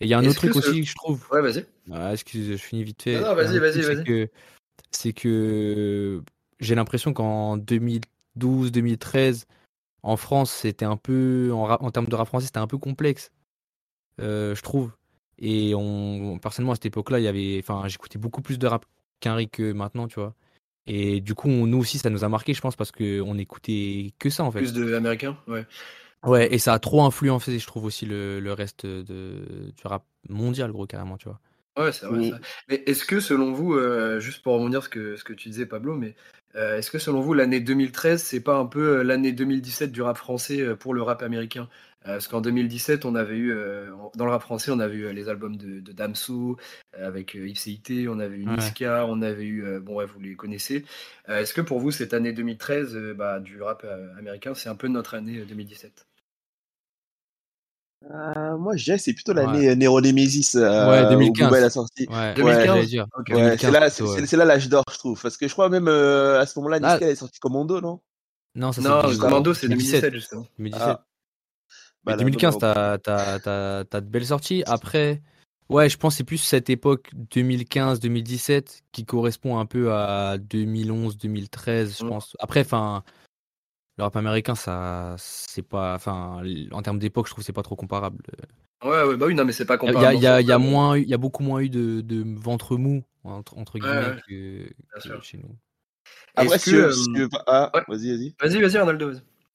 Et 0.00 0.06
il 0.06 0.08
y 0.08 0.14
a 0.14 0.18
un 0.18 0.24
autre 0.24 0.36
truc 0.36 0.52
que 0.52 0.58
aussi, 0.58 0.84
je 0.84 0.94
trouve. 0.94 1.24
Ouais, 1.30 1.40
vas-y. 1.40 1.64
Ah, 1.90 2.12
excuse, 2.12 2.50
je 2.50 2.56
finis 2.56 2.84
vite 2.84 3.02
fait. 3.02 3.20
Non, 3.20 3.34
vas-y, 3.34 3.58
vas-y, 3.58 3.80
vas-y. 3.82 4.04
que, 4.04 4.28
c'est 4.90 5.12
que 5.12 6.22
j'ai 6.60 6.74
l'impression 6.74 7.12
qu'en 7.12 7.56
2012-2013, 7.56 9.46
en 10.02 10.16
France, 10.16 10.52
c'était 10.52 10.84
un 10.84 10.96
peu, 10.96 11.50
en, 11.52 11.90
termes 11.90 12.06
de 12.06 12.14
rap 12.14 12.26
français, 12.26 12.46
c'était 12.46 12.58
un 12.58 12.66
peu 12.66 12.78
complexe, 12.78 13.30
euh, 14.20 14.54
je 14.54 14.62
trouve. 14.62 14.90
Et 15.38 15.74
on, 15.74 16.38
personnellement, 16.40 16.72
à 16.72 16.76
cette 16.76 16.86
époque-là, 16.86 17.20
il 17.20 17.24
y 17.24 17.28
avait, 17.28 17.58
enfin, 17.60 17.86
j'écoutais 17.88 18.18
beaucoup 18.18 18.42
plus 18.42 18.58
de 18.58 18.66
rap 18.66 18.84
qu'un 19.20 19.44
que 19.46 19.72
maintenant, 19.72 20.08
tu 20.08 20.18
vois. 20.18 20.34
Et 20.86 21.20
du 21.20 21.34
coup, 21.34 21.48
nous 21.48 21.78
aussi, 21.78 21.98
ça 21.98 22.10
nous 22.10 22.24
a 22.24 22.28
marqué, 22.28 22.54
je 22.54 22.60
pense, 22.60 22.74
parce 22.74 22.90
qu'on 22.90 23.38
écoutait 23.38 24.12
que 24.18 24.30
ça, 24.30 24.42
en 24.42 24.50
fait. 24.50 24.58
Plus 24.58 24.72
de 24.72 24.94
américains, 24.94 25.38
ouais. 25.46 25.64
Ouais, 26.24 26.54
et 26.54 26.58
ça 26.58 26.74
a 26.74 26.78
trop 26.78 27.02
influencé, 27.02 27.58
je 27.58 27.66
trouve, 27.66 27.84
aussi 27.84 28.06
le, 28.06 28.38
le 28.38 28.52
reste 28.52 28.86
de, 28.86 29.72
du 29.76 29.86
rap 29.86 30.04
mondial, 30.28 30.70
gros, 30.70 30.86
carrément, 30.86 31.16
tu 31.16 31.28
vois. 31.28 31.40
Ouais, 31.76 31.90
c'est 31.90 32.06
vrai. 32.06 32.30
Ça. 32.30 32.38
Mais 32.68 32.82
est-ce 32.86 33.04
que 33.04 33.18
selon 33.18 33.52
vous, 33.52 33.74
euh, 33.74 34.20
juste 34.20 34.42
pour 34.42 34.54
rebondir 34.54 34.82
ce 34.82 34.88
que, 34.88 35.16
ce 35.16 35.24
que 35.24 35.32
tu 35.32 35.48
disais, 35.48 35.66
Pablo, 35.66 35.96
mais 35.96 36.14
euh, 36.54 36.76
est-ce 36.76 36.90
que 36.90 36.98
selon 36.98 37.20
vous, 37.20 37.32
l'année 37.32 37.60
2013, 37.60 38.22
c'est 38.22 38.40
pas 38.40 38.56
un 38.56 38.66
peu 38.66 38.98
euh, 38.98 39.02
l'année 39.02 39.32
2017 39.32 39.90
du 39.90 40.02
rap 40.02 40.18
français 40.18 40.76
pour 40.76 40.94
le 40.94 41.02
rap 41.02 41.22
américain? 41.22 41.68
Parce 42.04 42.26
qu'en 42.26 42.40
2017, 42.40 43.04
on 43.04 43.14
avait 43.14 43.36
eu, 43.36 43.54
dans 44.16 44.24
le 44.24 44.32
rap 44.32 44.42
français, 44.42 44.72
on 44.72 44.80
avait 44.80 44.96
eu 44.96 45.12
les 45.12 45.28
albums 45.28 45.56
de, 45.56 45.78
de 45.78 45.92
Damso, 45.92 46.56
avec 46.98 47.34
Ipséité, 47.34 48.08
on 48.08 48.18
avait 48.18 48.38
eu 48.38 48.44
Niska, 48.44 49.06
on 49.06 49.22
avait 49.22 49.44
eu, 49.44 49.78
bon, 49.78 49.94
ouais, 49.94 50.06
vous 50.06 50.18
les 50.18 50.34
connaissez. 50.34 50.84
est-ce 51.28 51.54
que 51.54 51.60
pour 51.60 51.78
vous, 51.78 51.92
cette 51.92 52.12
année 52.12 52.32
2013 52.32 53.14
bah, 53.16 53.38
du 53.38 53.62
rap 53.62 53.86
américain, 54.18 54.52
c'est 54.52 54.68
un 54.68 54.74
peu 54.74 54.88
notre 54.88 55.14
année 55.14 55.44
2017 55.44 56.08
euh, 58.10 58.56
moi, 58.58 58.76
je 58.76 58.84
dirais 58.84 58.96
que 58.96 59.02
c'est 59.02 59.12
plutôt 59.12 59.32
l'année 59.32 59.68
ouais. 59.68 59.76
Neuronemesis 59.76 60.56
euh, 60.56 60.90
ouais, 60.90 61.10
2015. 61.10 61.50
où 61.50 61.54
la 61.54 61.70
sortie. 61.70 62.06
Ouais, 62.10 62.34
2015, 62.34 62.86
dire. 62.86 63.06
Okay. 63.18 63.34
Ouais, 63.34 63.56
c'est 63.58 63.70
là, 63.70 63.90
c'est, 63.90 64.36
là 64.36 64.44
l'âge 64.44 64.68
d'or, 64.68 64.84
je 64.92 64.98
trouve. 64.98 65.20
Parce 65.20 65.36
que 65.36 65.46
je 65.46 65.52
crois 65.52 65.68
même 65.68 65.88
euh, 65.88 66.40
à 66.40 66.46
ce 66.46 66.58
moment-là, 66.58 66.78
ah. 66.82 66.92
Niska, 66.92 67.06
elle 67.06 67.12
est 67.12 67.16
sortie 67.16 67.38
Commando, 67.38 67.80
non? 67.80 68.00
Non, 68.54 68.72
ça, 68.72 68.82
non 68.82 69.10
c'est 69.10 69.18
Commando, 69.18 69.54
c'est 69.54 69.68
2017, 69.68 70.14
justement. 70.14 70.46
2017. 70.58 70.88
Ah. 70.88 71.04
Bah, 72.04 72.16
2015, 72.16 72.58
t'as, 72.58 72.98
t'as, 72.98 73.38
t'as, 73.38 73.84
t'as 73.84 74.00
de 74.00 74.06
belles 74.06 74.26
sorties. 74.26 74.64
Après, 74.66 75.22
ouais, 75.68 75.88
je 75.88 75.96
pense 75.96 76.14
que 76.14 76.18
c'est 76.18 76.24
plus 76.24 76.38
cette 76.38 76.68
époque 76.68 77.10
2015-2017 77.30 78.80
qui 78.90 79.04
correspond 79.04 79.58
un 79.58 79.66
peu 79.66 79.92
à 79.92 80.36
2011-2013, 80.38 81.98
je 81.98 82.04
mm. 82.04 82.08
pense. 82.08 82.36
Après, 82.40 82.60
enfin 82.60 83.04
le 84.02 84.06
rap 84.06 84.16
américain, 84.16 84.54
ça, 84.54 85.14
c'est 85.18 85.62
pas, 85.62 85.94
enfin, 85.94 86.42
en 86.72 86.82
termes 86.82 86.98
d'époque, 86.98 87.26
je 87.26 87.32
trouve 87.32 87.42
que 87.42 87.46
c'est 87.46 87.52
pas 87.52 87.62
trop 87.62 87.76
comparable. 87.76 88.22
Ouais, 88.84 89.04
ouais, 89.04 89.16
bah 89.16 89.26
oui, 89.26 89.34
non, 89.34 89.44
mais 89.44 89.52
c'est 89.52 89.64
pas 89.64 89.78
comparable. 89.78 90.16
Il 90.16 90.22
y 90.22 90.26
a, 90.26 90.40
y 90.40 90.52
a, 90.52 90.58
moins, 90.58 90.98
il 90.98 91.08
y 91.08 91.14
a 91.14 91.18
beaucoup 91.18 91.44
moins 91.44 91.60
eu 91.60 91.68
de, 91.68 92.00
de 92.00 92.24
ventre 92.36 92.76
mou 92.76 93.04
entre, 93.22 93.56
entre 93.56 93.78
guillemets 93.78 94.16
que, 94.28 94.68
que 95.00 95.20
chez 95.22 95.38
nous. 95.38 95.56
Après, 96.34 96.58
que, 96.58 96.90
si 96.90 97.12
tu 97.12 97.20
veux... 97.20 97.28
ah, 97.46 97.70
vas-y, 97.86 98.10
vas-y. 98.10 98.34
Vas-y, 98.40 98.60
vas-y, 98.60 98.78
Ronaldo. 98.78 99.12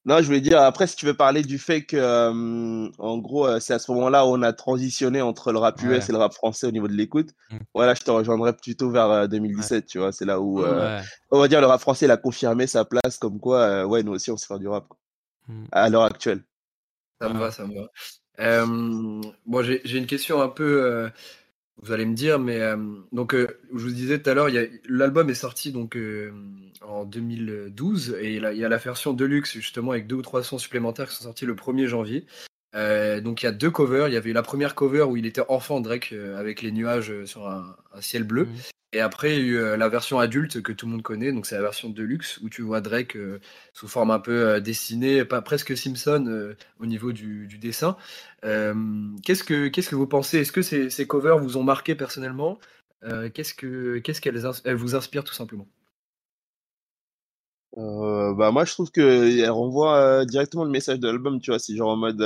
Non, 0.08 0.22
je 0.22 0.24
voulais 0.24 0.40
dire, 0.40 0.62
après, 0.62 0.88
si 0.88 0.96
tu 0.96 1.06
veux 1.06 1.14
parler 1.14 1.42
du 1.42 1.60
fait 1.60 1.84
que, 1.84 1.98
euh, 1.98 2.90
en 2.98 3.18
gros, 3.18 3.46
euh, 3.46 3.60
c'est 3.60 3.74
à 3.74 3.80
ce 3.80 3.92
moment-là 3.92 4.26
où 4.26 4.30
on 4.30 4.42
a 4.42 4.54
transitionné 4.54 5.22
entre 5.22 5.52
le 5.52 5.60
rap 5.60 5.84
US 5.84 6.08
et 6.08 6.14
le 6.14 6.18
rap 6.18 6.34
français 6.34 6.66
au 6.66 6.72
niveau 6.72 6.88
de 6.88 6.94
l'écoute. 6.94 7.32
Mmh. 7.52 7.58
Voilà, 7.74 7.94
je 7.94 8.04
te 8.04 8.10
rejoindrais 8.10 8.56
plutôt 8.56 8.90
vers 8.90 9.28
2017, 9.28 9.84
euh, 9.84 9.86
tu 9.86 10.00
vois. 10.00 10.14
C'est 10.14 10.24
là 10.24 10.40
où, 10.40 10.64
on 11.32 11.40
va 11.40 11.48
dire, 11.50 11.60
le 11.60 11.68
rap 11.68 11.82
français, 11.82 12.06
il 12.06 12.12
a 12.12 12.16
confirmé 12.16 12.68
sa 12.68 12.86
place, 12.86 13.18
comme 13.20 13.38
quoi, 13.42 13.86
ouais, 13.86 14.02
nous 14.02 14.14
aussi, 14.14 14.32
on 14.32 14.38
sait 14.38 14.48
faire 14.48 14.60
du 14.60 14.70
rap, 14.70 14.86
mmh. 15.50 15.66
à 15.74 15.90
l'heure 15.90 16.04
actuelle. 16.04 16.42
Ça 17.20 17.28
me 17.28 17.38
va, 17.38 17.52
ça 17.52 17.66
me 17.68 17.76
va. 17.76 18.66
bon, 19.46 19.62
j'ai 19.62 19.98
une 19.98 20.08
question 20.08 20.42
un 20.42 20.48
peu 20.48 21.12
vous 21.82 21.92
allez 21.92 22.06
me 22.06 22.16
dire, 22.16 22.40
mais 22.40 22.60
euh, 22.60 22.76
donc 23.12 23.36
euh, 23.36 23.60
je 23.74 23.84
vous 23.84 23.92
disais 23.92 24.20
tout 24.20 24.30
à 24.30 24.34
l'heure, 24.34 24.50
l'album 24.90 25.30
est 25.30 25.36
sorti 25.36 25.72
donc 25.72 25.96
euh, 25.96 26.32
en 26.82 27.06
2012 27.06 28.18
et 28.20 28.36
il 28.36 28.58
y 28.58 28.66
a 28.66 28.70
la 28.70 28.78
version 28.78 29.14
deluxe 29.14 29.54
justement 29.54 29.92
avec 29.92 30.08
deux 30.08 30.16
ou 30.16 30.22
trois 30.22 30.44
sons 30.44 30.58
supplémentaires 30.58 31.08
qui 31.10 31.16
sont 31.16 31.26
sortis 31.26 31.46
le 31.46 31.54
1er 31.54 31.86
janvier. 31.86 32.26
donc 32.74 33.44
il 33.44 33.46
y 33.46 33.50
a 33.50 33.52
deux 33.52 33.70
covers. 33.70 34.08
Il 34.08 34.14
y 34.14 34.18
avait 34.18 34.34
la 34.34 34.44
première 34.44 34.74
cover 34.74 35.04
où 35.04 35.18
il 35.18 35.26
était 35.26 35.44
enfant 35.50 35.80
Drake 35.80 36.14
avec 36.36 36.62
les 36.62 36.72
nuages 36.72 37.26
sur 37.26 37.48
un, 37.48 37.76
ciel 38.00 38.24
bleu, 38.24 38.46
mmh. 38.46 38.56
Et 38.98 39.00
après, 39.00 39.38
il 39.38 39.38
y 39.38 39.42
a 39.42 39.46
eu 39.46 39.58
euh, 39.58 39.77
la 39.77 39.89
version 39.89 40.18
adulte 40.18 40.63
que 40.63 40.72
tout 40.72 40.88
le 40.88 40.94
monde 40.94 41.04
connaît, 41.04 41.32
donc 41.32 41.46
c'est 41.46 41.54
la 41.54 41.62
version 41.62 41.88
deluxe 41.88 42.39
où 42.42 42.50
tu 42.50 42.63
vois 42.63 42.82
Drake 42.82 43.15
euh, 43.15 43.39
sous 43.72 43.88
forme 43.88 44.10
un 44.10 44.17
peu 44.17 44.48
euh, 44.48 44.60
dessinée, 44.60 45.24
pas 45.24 45.43
presque 45.43 45.78
Simpson 45.78 46.56
au 46.80 46.86
niveau 46.88 47.12
du, 47.12 47.48
dessin. 47.60 47.95
qu'est-ce 48.41 49.43
que 49.43 49.67
qu'est-ce 49.67 49.89
que 49.89 49.95
vous 49.95 50.08
pensez? 50.08 50.39
Est-ce 50.39 50.52
que 50.52 50.63
ces, 50.63 51.08
covers 51.08 51.38
vous 51.38 51.58
ont 51.58 51.63
marqué 51.63 51.93
personnellement? 51.93 52.58
Qu'est-ce 53.36 53.54
que 53.54 54.00
qu'est-ce 54.00 54.19
qu'elles 54.19 54.76
vous 54.76 54.95
inspirent 54.95 55.24
tout 55.24 55.36
simplement? 55.36 55.67
Bah 57.76 58.50
moi 58.52 58.65
je 58.65 58.74
trouve 58.74 58.89
que 58.89 59.48
renvoie 59.48 60.26
directement 60.26 60.63
le 60.63 60.72
message 60.72 61.00
de 61.00 61.08
l'album, 61.08 61.39
tu 61.39 61.52
vois, 61.52 61.60
c'est 61.60 61.76
genre 61.76 61.91
en 61.91 61.98
mode 61.98 62.22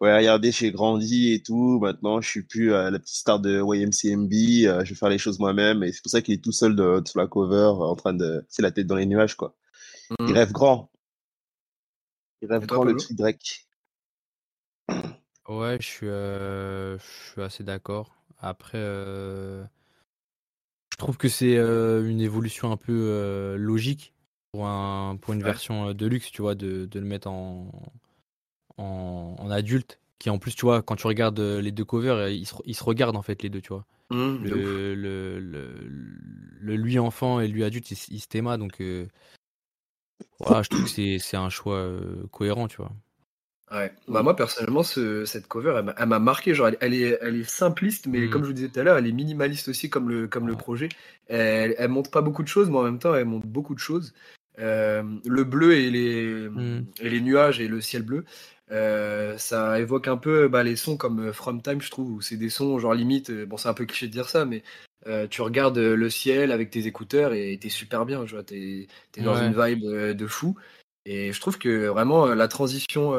ouais, 0.00 0.16
regardez, 0.16 0.52
j'ai 0.52 0.72
grandi 0.72 1.32
et 1.32 1.42
tout. 1.42 1.78
Maintenant, 1.80 2.20
je 2.20 2.28
suis 2.28 2.42
plus 2.42 2.72
euh, 2.72 2.90
la 2.90 2.98
petite 2.98 3.16
star 3.16 3.40
de 3.40 3.60
YMCMB. 3.62 4.32
Euh, 4.66 4.84
je 4.84 4.90
vais 4.90 4.94
faire 4.94 5.08
les 5.08 5.18
choses 5.18 5.38
moi-même. 5.38 5.82
Et 5.82 5.92
c'est 5.92 6.02
pour 6.02 6.10
ça 6.10 6.22
qu'il 6.22 6.34
est 6.34 6.42
tout 6.42 6.52
seul 6.52 6.76
de, 6.76 7.02
sur 7.04 7.20
la 7.20 7.26
cover, 7.26 7.72
en 7.82 7.96
train 7.96 8.14
de, 8.14 8.44
c'est 8.48 8.62
la 8.62 8.70
tête 8.70 8.86
dans 8.86 8.96
les 8.96 9.06
nuages, 9.06 9.36
quoi. 9.36 9.54
Il 10.20 10.26
mmh. 10.26 10.32
rêve 10.32 10.52
grand. 10.52 10.90
Il 12.40 12.48
rêve 12.48 12.66
grand, 12.66 12.84
le 12.84 12.94
petit 12.94 13.14
Drake. 13.14 13.66
Ouais, 15.48 15.78
je 15.80 15.86
suis, 15.86 16.08
euh, 16.08 16.98
je 16.98 17.32
suis 17.32 17.42
assez 17.42 17.64
d'accord. 17.64 18.14
Après, 18.40 18.78
je 18.78 19.66
trouve 20.96 21.16
que 21.16 21.28
c'est 21.28 21.56
une 21.56 22.20
évolution 22.20 22.70
un 22.70 22.76
peu 22.76 23.56
logique 23.58 24.14
pour, 24.52 24.66
un, 24.66 25.16
pour 25.16 25.34
une 25.34 25.42
version 25.42 25.92
de 25.92 26.06
luxe, 26.06 26.30
tu 26.30 26.42
vois, 26.42 26.54
de, 26.54 26.86
de 26.86 27.00
le 27.00 27.06
mettre 27.06 27.28
en, 27.28 27.72
en, 28.78 29.50
adulte, 29.50 29.98
qui 30.18 30.30
en 30.30 30.38
plus, 30.38 30.54
tu 30.54 30.64
vois, 30.64 30.82
quand 30.82 30.96
tu 30.96 31.06
regardes 31.06 31.40
euh, 31.40 31.60
les 31.60 31.72
deux 31.72 31.84
covers, 31.84 32.14
euh, 32.14 32.30
ils 32.30 32.46
se, 32.46 32.54
ils 32.64 32.74
se 32.74 32.84
regardent 32.84 33.16
en 33.16 33.22
fait 33.22 33.42
les 33.42 33.50
deux, 33.50 33.60
tu 33.60 33.68
vois. 33.68 33.84
Mmh, 34.10 34.44
le, 34.44 34.94
le, 34.94 35.38
le, 36.60 36.76
lui 36.76 36.98
enfant 36.98 37.40
et 37.40 37.48
lui 37.48 37.62
adulte, 37.62 37.90
ils, 37.90 38.20
se 38.20 38.26
t'aiment, 38.26 38.56
donc 38.56 38.80
euh, 38.80 39.06
voilà, 40.40 40.62
je 40.62 40.70
trouve 40.70 40.84
que 40.84 41.18
c'est 41.18 41.36
un 41.36 41.50
choix 41.50 41.90
cohérent, 42.30 42.68
tu 42.68 42.78
vois. 42.78 42.92
Ouais. 43.70 43.92
Bah 44.06 44.22
moi 44.22 44.34
personnellement 44.34 44.82
ce, 44.82 45.26
cette 45.26 45.46
cover 45.46 45.82
elle 45.98 46.06
m'a 46.06 46.18
marqué 46.18 46.54
genre 46.54 46.70
elle, 46.80 46.94
est 46.94 47.18
elle 47.20 47.36
est 47.36 47.48
simpliste 47.48 48.06
mais 48.06 48.20
mmh. 48.20 48.30
comme 48.30 48.42
je 48.42 48.46
vous 48.46 48.54
disais 48.54 48.68
tout 48.68 48.80
à 48.80 48.82
l'heure 48.82 48.96
elle 48.96 49.06
est 49.06 49.12
minimaliste 49.12 49.68
aussi 49.68 49.90
comme 49.90 50.08
le 50.08 50.26
comme 50.26 50.48
le 50.48 50.56
projet 50.56 50.88
elle, 51.26 51.74
elle 51.76 51.90
montre 51.90 52.10
pas 52.10 52.22
beaucoup 52.22 52.42
de 52.42 52.48
choses 52.48 52.70
mais 52.70 52.78
en 52.78 52.82
même 52.82 52.98
temps 52.98 53.14
elle 53.14 53.26
montre 53.26 53.46
beaucoup 53.46 53.74
de 53.74 53.78
choses 53.78 54.14
le 54.56 55.42
bleu 55.42 55.74
et 55.74 55.90
les 55.90 56.48
mmh. 56.48 56.86
et 57.00 57.10
les 57.10 57.20
nuages 57.20 57.60
et 57.60 57.68
le 57.68 57.82
ciel 57.82 58.04
bleu 58.04 58.24
euh, 58.70 59.38
ça 59.38 59.80
évoque 59.80 60.08
un 60.08 60.16
peu 60.16 60.48
bah, 60.48 60.62
les 60.62 60.76
sons 60.76 60.96
comme 60.96 61.28
euh, 61.28 61.32
From 61.32 61.62
Time, 61.62 61.80
je 61.80 61.90
trouve, 61.90 62.10
où 62.10 62.20
c'est 62.20 62.36
des 62.36 62.50
sons, 62.50 62.78
genre 62.78 62.94
limite, 62.94 63.30
euh, 63.30 63.46
bon, 63.46 63.56
c'est 63.56 63.68
un 63.68 63.74
peu 63.74 63.86
cliché 63.86 64.06
de 64.06 64.12
dire 64.12 64.28
ça, 64.28 64.44
mais 64.44 64.62
tu 65.30 65.40
regardes 65.40 65.78
le 65.78 66.10
ciel 66.10 66.52
avec 66.52 66.68
tes 66.68 66.86
écouteurs 66.86 67.32
et 67.32 67.58
t'es 67.58 67.70
super 67.70 68.04
bien, 68.04 68.26
tu 68.26 68.34
vois, 68.34 68.42
t'es 68.42 68.88
es 69.16 69.22
dans 69.22 69.36
une 69.36 69.54
vibe 69.58 69.86
de 69.86 70.26
fou. 70.26 70.54
Et 71.06 71.32
je 71.32 71.40
trouve 71.40 71.56
que 71.56 71.86
vraiment 71.86 72.26
la 72.26 72.46
transition, 72.46 73.12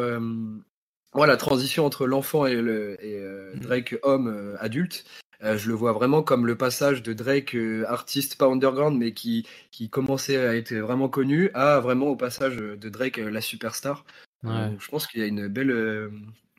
la 1.16 1.38
transition 1.38 1.88
entre 1.88 2.06
l'enfant 2.06 2.46
et, 2.46 2.62
le, 2.62 3.04
et 3.04 3.20
mmh. 3.20 3.60
Drake 3.62 3.98
homme 4.04 4.56
adulte, 4.60 5.04
je 5.42 5.68
le 5.68 5.74
vois 5.74 5.94
vraiment 5.94 6.22
comme 6.22 6.46
le 6.46 6.56
passage 6.56 7.02
de 7.02 7.14
Drake, 7.14 7.58
artiste 7.88 8.36
pas 8.36 8.46
underground, 8.46 8.96
mais 8.96 9.14
qui, 9.14 9.48
qui 9.72 9.90
commençait 9.90 10.38
à 10.38 10.56
être 10.56 10.76
vraiment 10.76 11.10
connu, 11.10 11.50
à 11.56 11.80
vraiment 11.80 12.10
au 12.10 12.16
passage 12.16 12.58
de 12.58 12.90
Drake, 12.90 13.18
la 13.18 13.42
superstar. 13.42 14.06
Euh, 14.46 14.70
je 14.80 14.88
pense 14.88 15.08
qu'il 15.08 15.20
y 15.20 15.24
a 15.24 15.28
une 15.28 15.48
belle, 15.48 15.72
euh, 15.72 16.10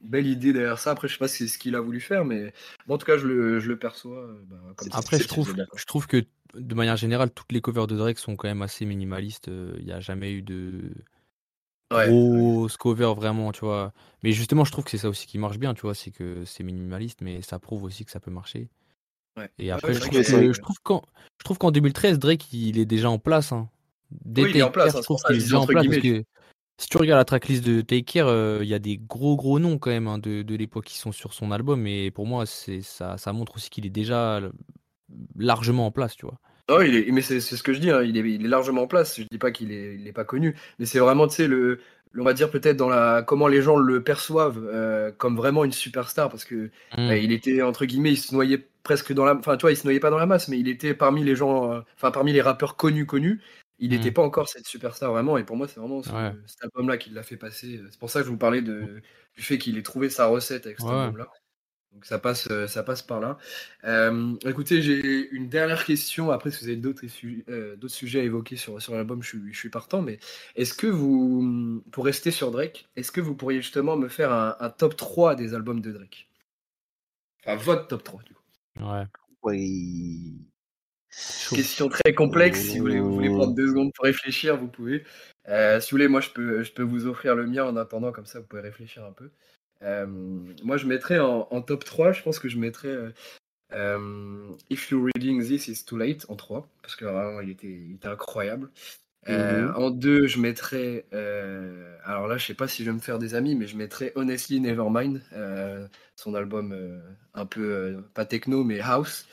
belle 0.02 0.26
idée 0.26 0.52
derrière 0.52 0.78
ça. 0.78 0.90
Après, 0.90 1.08
je 1.08 1.14
sais 1.14 1.18
pas 1.18 1.28
si 1.28 1.38
c'est 1.38 1.54
ce 1.54 1.58
qu'il 1.58 1.74
a 1.74 1.80
voulu 1.80 2.00
faire, 2.00 2.24
mais 2.24 2.52
en 2.88 2.98
tout 2.98 3.06
cas, 3.06 3.16
je 3.16 3.26
le, 3.26 3.60
je 3.60 3.68
le 3.68 3.78
perçois. 3.78 4.18
Euh, 4.18 4.42
bah, 4.46 4.58
Après, 4.92 5.18
je 5.18 5.28
trouve, 5.28 5.54
je 5.74 5.84
trouve 5.84 6.06
que 6.06 6.24
de 6.54 6.74
manière 6.74 6.96
générale, 6.96 7.30
toutes 7.30 7.52
les 7.52 7.60
covers 7.60 7.86
de 7.86 7.96
Drake 7.96 8.18
sont 8.18 8.36
quand 8.36 8.48
même 8.48 8.62
assez 8.62 8.84
minimalistes. 8.84 9.48
Il 9.48 9.84
n'y 9.84 9.92
a 9.92 10.00
jamais 10.00 10.32
eu 10.32 10.42
de 10.42 10.92
ouais, 11.92 12.08
grosses 12.08 12.76
covers 12.76 13.14
vraiment, 13.14 13.52
tu 13.52 13.60
vois. 13.60 13.92
Mais 14.22 14.32
justement, 14.32 14.64
je 14.64 14.72
trouve 14.72 14.84
que 14.84 14.90
c'est 14.90 14.98
ça 14.98 15.08
aussi 15.08 15.26
qui 15.26 15.38
marche 15.38 15.58
bien, 15.58 15.74
tu 15.74 15.82
vois. 15.82 15.94
C'est 15.94 16.10
que 16.10 16.44
c'est 16.44 16.64
minimaliste, 16.64 17.20
mais 17.22 17.40
ça 17.42 17.58
prouve 17.58 17.84
aussi 17.84 18.04
que 18.04 18.10
ça 18.10 18.20
peut 18.20 18.30
marcher. 18.30 18.68
Et 19.58 19.70
après, 19.70 19.94
je, 19.94 20.00
trouve 20.00 20.22
je, 20.22 20.60
trouve 20.60 20.80
qu'en, 20.82 21.02
je 21.38 21.44
trouve 21.44 21.56
qu'en 21.56 21.70
2013, 21.70 22.18
Drake, 22.18 22.52
il 22.52 22.78
est 22.78 22.84
déjà 22.84 23.08
en 23.08 23.18
place. 23.18 23.52
Hein. 23.52 23.70
Dès 24.10 24.42
oui, 24.42 24.50
il 24.50 24.56
est 24.58 24.62
en 24.62 24.70
place. 24.70 24.94
Hein, 24.94 24.98
je 24.98 25.04
trouve 25.04 25.22
qu'il 25.26 25.36
est 25.36 25.40
déjà 25.40 25.60
en 25.60 25.66
place 25.66 25.86
parce 25.86 25.98
que 25.98 26.24
si 26.80 26.88
tu 26.88 26.96
regardes 26.96 27.18
la 27.18 27.26
tracklist 27.26 27.62
de 27.62 27.82
Take 27.82 28.04
Care, 28.04 28.26
euh, 28.26 28.60
il 28.62 28.68
y 28.68 28.72
a 28.72 28.78
des 28.78 28.96
gros 28.96 29.36
gros 29.36 29.58
noms 29.58 29.76
quand 29.76 29.90
même 29.90 30.08
hein, 30.08 30.16
de, 30.16 30.40
de 30.40 30.54
l'époque 30.56 30.86
qui 30.86 30.96
sont 30.96 31.12
sur 31.12 31.34
son 31.34 31.52
album. 31.52 31.86
Et 31.86 32.10
pour 32.10 32.26
moi, 32.26 32.46
c'est 32.46 32.80
ça, 32.80 33.18
ça 33.18 33.34
montre 33.34 33.56
aussi 33.56 33.68
qu'il 33.68 33.84
est 33.84 33.90
déjà 33.90 34.40
largement 35.38 35.84
en 35.86 35.90
place, 35.90 36.16
tu 36.16 36.24
vois. 36.24 36.38
Oh, 36.70 36.80
il 36.80 36.96
est, 36.96 37.10
mais 37.10 37.20
c'est 37.20 37.40
ce 37.40 37.62
que 37.62 37.74
je 37.74 37.80
dis, 37.80 37.90
hein, 37.90 38.02
il, 38.02 38.16
est, 38.16 38.20
il, 38.20 38.46
est, 38.46 38.48
largement 38.48 38.82
en 38.82 38.86
place. 38.86 39.20
Je 39.20 39.24
dis 39.30 39.36
pas 39.36 39.50
qu'il 39.50 39.72
est, 39.72 39.96
il 39.96 40.08
est 40.08 40.12
pas 40.12 40.24
connu, 40.24 40.56
mais 40.78 40.86
c'est 40.86 41.00
vraiment, 41.00 41.28
tu 41.28 41.34
sais, 41.34 41.48
le, 41.48 41.80
on 42.18 42.24
va 42.24 42.32
dire 42.32 42.50
peut-être 42.50 42.78
dans 42.78 42.88
la 42.88 43.22
comment 43.22 43.46
les 43.46 43.60
gens 43.60 43.76
le 43.76 44.02
perçoivent 44.02 44.64
euh, 44.64 45.12
comme 45.12 45.36
vraiment 45.36 45.64
une 45.64 45.72
superstar 45.72 46.28
parce 46.30 46.44
que 46.44 46.70
mmh. 46.96 47.08
bah, 47.08 47.16
il 47.16 47.30
était 47.32 47.60
entre 47.60 47.84
guillemets, 47.84 48.12
il 48.12 48.16
se 48.16 48.34
noyait 48.34 48.66
presque 48.82 49.12
dans 49.12 49.24
la, 49.24 49.34
enfin, 49.34 49.56
tu 49.56 49.62
vois, 49.62 49.72
il 49.72 49.76
se 49.76 49.84
noyait 49.84 50.00
pas 50.00 50.10
dans 50.10 50.18
la 50.18 50.26
masse, 50.26 50.48
mais 50.48 50.58
il 50.58 50.68
était 50.68 50.94
parmi 50.94 51.22
les 51.24 51.36
gens, 51.36 51.72
euh, 51.72 51.80
enfin 51.96 52.10
parmi 52.10 52.32
les 52.32 52.40
rappeurs 52.40 52.76
connus 52.76 53.06
connus 53.06 53.40
il 53.80 53.90
n'était 53.90 54.10
mmh. 54.10 54.14
pas 54.14 54.22
encore 54.22 54.48
cette 54.48 54.66
superstar 54.66 55.10
vraiment. 55.10 55.36
Et 55.38 55.44
pour 55.44 55.56
moi, 55.56 55.66
c'est 55.66 55.80
vraiment 55.80 56.02
cet 56.02 56.64
album-là 56.64 56.98
qui 56.98 57.10
l'a 57.10 57.22
fait 57.22 57.36
passer. 57.36 57.80
C'est 57.90 57.98
pour 57.98 58.10
ça 58.10 58.20
que 58.20 58.26
je 58.26 58.30
vous 58.30 58.38
parlais 58.38 58.62
de, 58.62 59.02
du 59.34 59.42
fait 59.42 59.58
qu'il 59.58 59.78
ait 59.78 59.82
trouvé 59.82 60.10
sa 60.10 60.26
recette 60.26 60.66
avec 60.66 60.78
cet 60.78 60.88
album-là. 60.88 61.28
Donc 61.92 62.04
ça 62.04 62.20
passe, 62.20 62.48
ça 62.68 62.82
passe 62.84 63.02
par 63.02 63.18
là. 63.18 63.36
Euh, 63.84 64.36
écoutez, 64.46 64.80
j'ai 64.80 65.28
une 65.30 65.48
dernière 65.48 65.84
question. 65.84 66.30
Après, 66.30 66.50
si 66.50 66.62
vous 66.62 66.68
avez 66.68 66.76
d'autres 66.76 67.04
euh, 67.48 67.76
sujets 67.88 68.20
à 68.20 68.22
évoquer 68.22 68.56
sur, 68.56 68.80
sur 68.80 68.94
l'album, 68.94 69.22
je, 69.22 69.38
je, 69.50 69.58
suis 69.58 69.70
partant. 69.70 70.00
Mais 70.00 70.20
est-ce 70.54 70.74
que 70.74 70.86
vous, 70.86 71.82
pour 71.90 72.04
rester 72.04 72.30
sur 72.30 72.52
Drake, 72.52 72.88
est-ce 72.94 73.10
que 73.10 73.20
vous 73.20 73.34
pourriez 73.34 73.60
justement 73.60 73.96
me 73.96 74.08
faire 74.08 74.32
un, 74.32 74.70
top 74.70 74.96
3 74.96 75.34
des 75.34 75.54
albums 75.54 75.80
de 75.80 75.90
Drake? 75.90 76.28
Enfin, 77.44 77.56
votre 77.56 77.88
top 77.88 78.04
3, 78.04 78.22
du 78.22 78.34
coup. 78.34 78.42
Ouais. 78.80 79.04
Oui. 79.42 80.49
Question 81.55 81.88
très 81.88 82.14
complexe. 82.14 82.61
Si 82.61 82.79
vous 82.79 82.85
voulez, 82.85 83.01
vous 83.01 83.12
voulez 83.12 83.29
prendre 83.29 83.55
deux 83.55 83.68
secondes 83.68 83.92
pour 83.92 84.05
réfléchir, 84.05 84.57
vous 84.57 84.68
pouvez. 84.68 85.05
si 85.46 85.53
vous 85.53 85.90
voulez, 85.90 86.09
moi, 86.09 86.20
je 86.20 86.31
peux, 86.31 86.62
je 86.62 86.73
peux 86.73 86.83
vous 86.83 87.07
offrir 87.07 87.35
le 87.35 87.46
mien 87.46 87.64
en 87.64 87.77
attendant, 87.77 88.12
comme 88.12 88.27
ça, 88.27 88.40
vous 88.40 88.46
pouvez 88.46 88.62
réfléchir 88.62 89.05
un 89.05 89.12
peu. 89.12 89.31
Euh, 89.83 90.07
moi, 90.62 90.77
je 90.77 90.87
mettrais 90.87 91.18
en, 91.18 91.62
top 91.62 91.85
3, 91.85 92.12
je 92.12 92.23
pense 92.23 92.38
que 92.38 92.49
je 92.49 92.59
mettrais 92.59 92.88
euh, 92.88 93.11
euh, 93.73 94.51
If 94.68 94.90
You're 94.90 95.09
Reading 95.14 95.42
This 95.42 95.68
It's 95.68 95.85
Too 95.85 95.96
Late 95.96 96.27
en 96.29 96.37
3, 96.37 96.68
parce 96.83 96.96
que 96.96 97.05
vraiment, 97.05 97.40
il 97.40 97.51
était, 97.51 97.79
était 97.94 98.09
incroyable. 98.09 98.70
Mhm. 99.29 99.75
En 99.77 99.90
2, 99.90 100.27
je 100.27 100.40
mettrais. 100.40 101.07
alors 102.05 102.27
là, 102.27 102.38
je 102.38 102.46
sais 102.46 102.55
pas 102.55 102.68
si 102.68 102.85
je 102.85 102.90
vais 102.90 102.94
me 102.94 103.01
faire 103.01 103.18
des 103.18 103.35
amis, 103.35 103.55
mais 103.55 103.66
je 103.66 103.77
mettrais 103.77 104.12
Honestly 104.16 104.61
Nevermind, 104.61 105.20
son 106.16 106.35
album 106.35 107.03
un 107.35 107.46
peu, 107.46 108.03
pas 108.14 108.25
techno, 108.25 108.64
mais 108.64 108.81
house, 108.81 109.29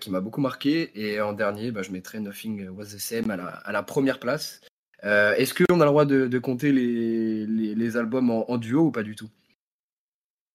qui 0.00 0.10
m'a 0.10 0.20
beaucoup 0.20 0.40
marqué. 0.40 0.90
Et 0.94 1.20
en 1.20 1.32
dernier, 1.32 1.70
bah, 1.70 1.82
je 1.82 1.90
mettrais 1.90 2.20
Nothing 2.20 2.68
Was 2.70 2.86
the 2.86 2.98
Same 2.98 3.30
à 3.30 3.36
la, 3.36 3.46
à 3.46 3.72
la 3.72 3.82
première 3.82 4.18
place. 4.18 4.60
Est-ce 5.02 5.54
qu'on 5.54 5.80
a 5.80 5.84
le 5.84 5.90
droit 5.90 6.04
de, 6.04 6.38
compter 6.38 6.72
les, 6.72 7.46
les, 7.46 7.96
albums 7.96 8.30
en, 8.30 8.58
duo 8.58 8.86
ou 8.86 8.90
pas 8.90 9.02
du 9.02 9.14
tout? 9.14 9.30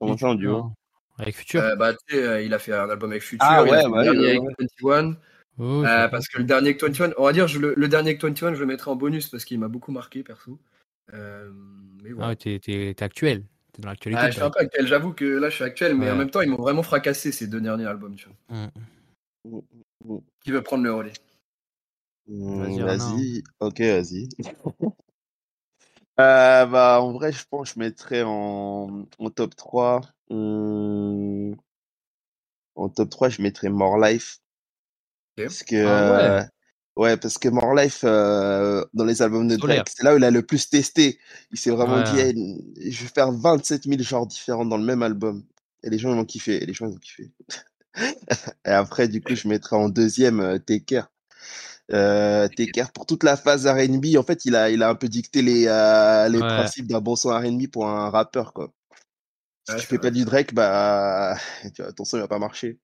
Comment 0.03 0.17
ça 0.17 0.27
en 0.29 0.35
duo 0.35 0.71
Avec 1.17 1.35
Future 1.35 1.61
euh, 1.61 1.75
bah, 1.75 1.93
euh, 2.13 2.41
Il 2.41 2.53
a 2.53 2.59
fait 2.59 2.73
un 2.73 2.89
album 2.89 3.11
avec 3.11 3.23
Future, 3.23 3.45
ah, 3.49 3.63
il 3.65 3.71
ouais, 3.71 3.77
a 3.77 3.81
fait 3.83 3.89
bah, 3.89 4.03
le 4.03 4.11
dernier 4.11 4.29
avec 4.29 4.41
21. 4.81 5.17
euh, 5.59 6.07
parce 6.09 6.27
que 6.27 6.39
le 6.39 6.43
dernier 6.43 6.69
avec 6.69 6.81
21, 6.81 7.11
on 7.17 7.23
va 7.23 7.33
dire 7.33 7.47
le, 7.59 7.73
le 7.75 7.87
dernier 7.87 8.09
avec 8.09 8.21
21, 8.21 8.53
je 8.53 8.59
le 8.59 8.65
mettrai 8.65 8.91
en 8.91 8.95
bonus 8.95 9.29
parce 9.29 9.45
qu'il 9.45 9.59
m'a 9.59 9.67
beaucoup 9.67 9.91
marqué 9.91 10.23
perso. 10.23 10.59
Euh, 11.13 11.51
mais 12.03 12.11
voilà. 12.11 12.31
Ah, 12.31 12.35
t'es, 12.35 12.95
actuel. 12.99 13.43
T'es 13.73 13.81
dans 13.81 13.89
l'actualité. 13.89 14.21
Ah, 14.23 14.29
je 14.29 14.35
suis 14.35 14.43
un 14.43 14.49
peu 14.49 14.59
actuel, 14.59 14.87
j'avoue 14.87 15.13
que 15.13 15.25
là 15.25 15.49
je 15.49 15.55
suis 15.55 15.63
actuel, 15.63 15.95
mais 15.95 16.11
en 16.11 16.15
même 16.15 16.29
temps 16.29 16.41
ils 16.41 16.49
m'ont 16.49 16.61
vraiment 16.61 16.83
fracassé 16.83 17.31
ces 17.31 17.47
deux 17.47 17.61
derniers 17.61 17.85
albums. 17.85 18.15
Tu 18.15 18.27
vois. 18.27 18.57
Mm. 18.57 18.69
Qui 20.41 20.51
veut 20.51 20.63
prendre 20.63 20.83
le 20.83 20.93
relais 20.93 21.13
Vas-y, 22.27 22.79
vas-y. 22.79 23.43
ok, 23.59 23.79
vas-y. 23.79 24.29
Euh, 26.19 26.65
bah, 26.67 27.01
en 27.01 27.11
vrai, 27.11 27.31
je 27.31 27.43
pense 27.49 27.69
que 27.69 27.73
je 27.75 27.79
mettrais 27.79 28.21
en, 28.23 29.07
en 29.17 29.29
top 29.31 29.55
3. 29.55 30.01
Hum, 30.29 31.55
en 32.75 32.89
top 32.89 33.09
3, 33.09 33.29
je 33.29 33.41
mettrais 33.41 33.69
More 33.69 33.97
Life. 33.97 34.39
Parce 35.35 35.63
que, 35.63 35.75
ah 35.75 36.11
ouais. 36.11 36.23
Euh, 36.23 36.43
ouais. 36.97 37.17
parce 37.17 37.39
que 37.39 37.49
More 37.49 37.73
Life, 37.73 38.01
euh, 38.03 38.85
dans 38.93 39.05
les 39.05 39.23
albums 39.23 39.47
de 39.47 39.55
Drake, 39.55 39.89
c'est 39.89 40.03
là 40.03 40.13
où 40.13 40.17
il 40.17 40.23
a 40.23 40.29
le 40.29 40.43
plus 40.45 40.69
testé. 40.69 41.17
Il 41.51 41.57
s'est 41.57 41.71
vraiment 41.71 42.03
dit, 42.03 42.19
je 42.77 43.03
vais 43.03 43.09
faire 43.09 43.31
27 43.31 43.85
000 43.85 44.03
genres 44.03 44.27
différents 44.27 44.65
dans 44.65 44.77
le 44.77 44.85
même 44.85 45.01
album. 45.01 45.43
Et 45.81 45.89
les 45.89 45.97
gens, 45.97 46.15
ils 46.15 46.25
kiffer. 46.27 46.61
Et 46.61 46.65
les 46.67 46.73
gens, 46.73 46.85
ils 46.85 46.93
vont 46.93 46.99
kiffer. 46.99 47.31
Et 48.65 48.69
après, 48.69 49.07
du 49.07 49.21
coup, 49.21 49.35
je 49.35 49.47
mettrais 49.47 49.75
en 49.75 49.89
deuxième 49.89 50.39
euh, 50.39 50.57
Take 50.57 50.85
Care. 50.85 51.09
Euh, 51.91 52.47
pour 52.93 53.05
toute 53.05 53.23
la 53.23 53.35
phase 53.35 53.67
R&B, 53.67 54.17
en 54.17 54.23
fait, 54.23 54.45
il 54.45 54.55
a, 54.55 54.69
il 54.69 54.81
a 54.83 54.89
un 54.89 54.95
peu 54.95 55.09
dicté 55.09 55.41
les, 55.41 55.67
euh, 55.67 56.29
les 56.29 56.39
principes 56.39 56.87
d'un 56.87 57.01
bon 57.01 57.15
son 57.15 57.29
R&B 57.29 57.67
pour 57.67 57.87
un 57.87 58.09
rappeur, 58.09 58.53
quoi. 58.53 58.71
Si 59.69 59.75
tu 59.77 59.85
fais 59.85 59.97
pas 59.97 60.11
du 60.11 60.25
Drake, 60.25 60.53
bah, 60.53 61.37
tu 61.75 61.81
vois, 61.81 61.93
ton 61.93 62.03
son 62.03 62.17
va 62.19 62.27
pas 62.27 62.39
marcher. 62.39 62.79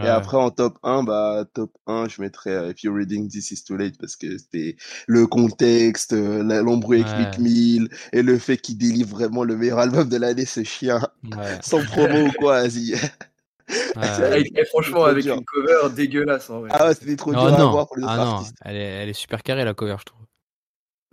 Et 0.00 0.06
après, 0.06 0.38
en 0.38 0.50
top 0.50 0.78
1, 0.82 1.02
bah, 1.02 1.44
top 1.52 1.70
1, 1.86 2.08
je 2.08 2.22
mettrais 2.22 2.50
euh, 2.50 2.70
If 2.70 2.82
You're 2.82 2.96
Reading 2.96 3.28
This 3.28 3.50
Is 3.50 3.64
Too 3.64 3.76
Late 3.76 3.98
parce 3.98 4.16
que 4.16 4.38
c'était 4.38 4.76
le 5.06 5.26
contexte, 5.26 6.14
euh, 6.14 6.42
l'embrouille 6.42 7.04
avec 7.04 7.38
Mill 7.38 7.88
et 8.12 8.22
le 8.22 8.38
fait 8.38 8.56
qu'il 8.56 8.78
délivre 8.78 9.10
vraiment 9.10 9.44
le 9.44 9.54
meilleur 9.56 9.80
album 9.80 10.08
de 10.08 10.16
l'année, 10.16 10.46
ce 10.46 10.64
chien. 10.64 11.00
Sans 11.62 11.84
promo 11.84 12.28
ou 12.28 12.32
quoi, 12.38 12.62
vas-y. 12.62 12.94
Franchement, 14.70 15.04
avec 15.04 15.26
une 15.26 15.44
cover 15.44 15.94
dégueulasse. 15.94 16.50
En 16.50 16.60
vrai. 16.60 16.70
Ah 16.72 16.86
ouais, 16.86 16.94
c'était 16.94 17.16
trop 17.16 17.32
dur 17.32 17.42
à 17.42 17.70
voir 17.70 17.86
pour 17.86 17.98
les 17.98 18.04
ah 18.06 18.16
non, 18.16 18.42
Elle 18.64 18.76
est, 18.76 19.02
elle 19.02 19.08
est 19.08 19.14
super 19.14 19.42
carrée 19.42 19.64
la 19.64 19.74
cover, 19.74 19.96
je 19.98 20.04
trouve. 20.04 20.22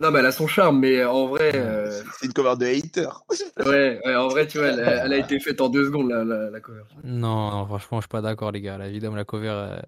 Non, 0.00 0.10
mais 0.10 0.20
elle 0.20 0.26
a 0.26 0.32
son 0.32 0.46
charme, 0.46 0.80
mais 0.80 1.04
en 1.04 1.26
vrai. 1.26 1.52
Euh, 1.54 2.02
c'est 2.18 2.26
une 2.26 2.32
cover 2.32 2.56
de 2.56 2.64
hater. 2.64 3.10
ouais, 3.66 4.00
ouais, 4.04 4.16
en 4.16 4.28
vrai, 4.28 4.46
tu 4.46 4.58
vois, 4.58 4.68
elle, 4.68 4.80
elle, 4.80 5.12
a 5.12 5.18
été 5.18 5.38
faite 5.38 5.60
en 5.60 5.68
deux 5.68 5.84
secondes, 5.84 6.08
la, 6.08 6.24
la, 6.24 6.60
cover. 6.60 6.84
Non, 7.04 7.50
non, 7.50 7.66
franchement, 7.66 7.98
je 7.98 8.04
suis 8.04 8.08
pas 8.08 8.22
d'accord, 8.22 8.50
les 8.50 8.62
gars. 8.62 8.78
La 8.78 8.88
vidéo, 8.88 9.14
la 9.14 9.24
cover, 9.24 9.50
euh, 9.50 9.80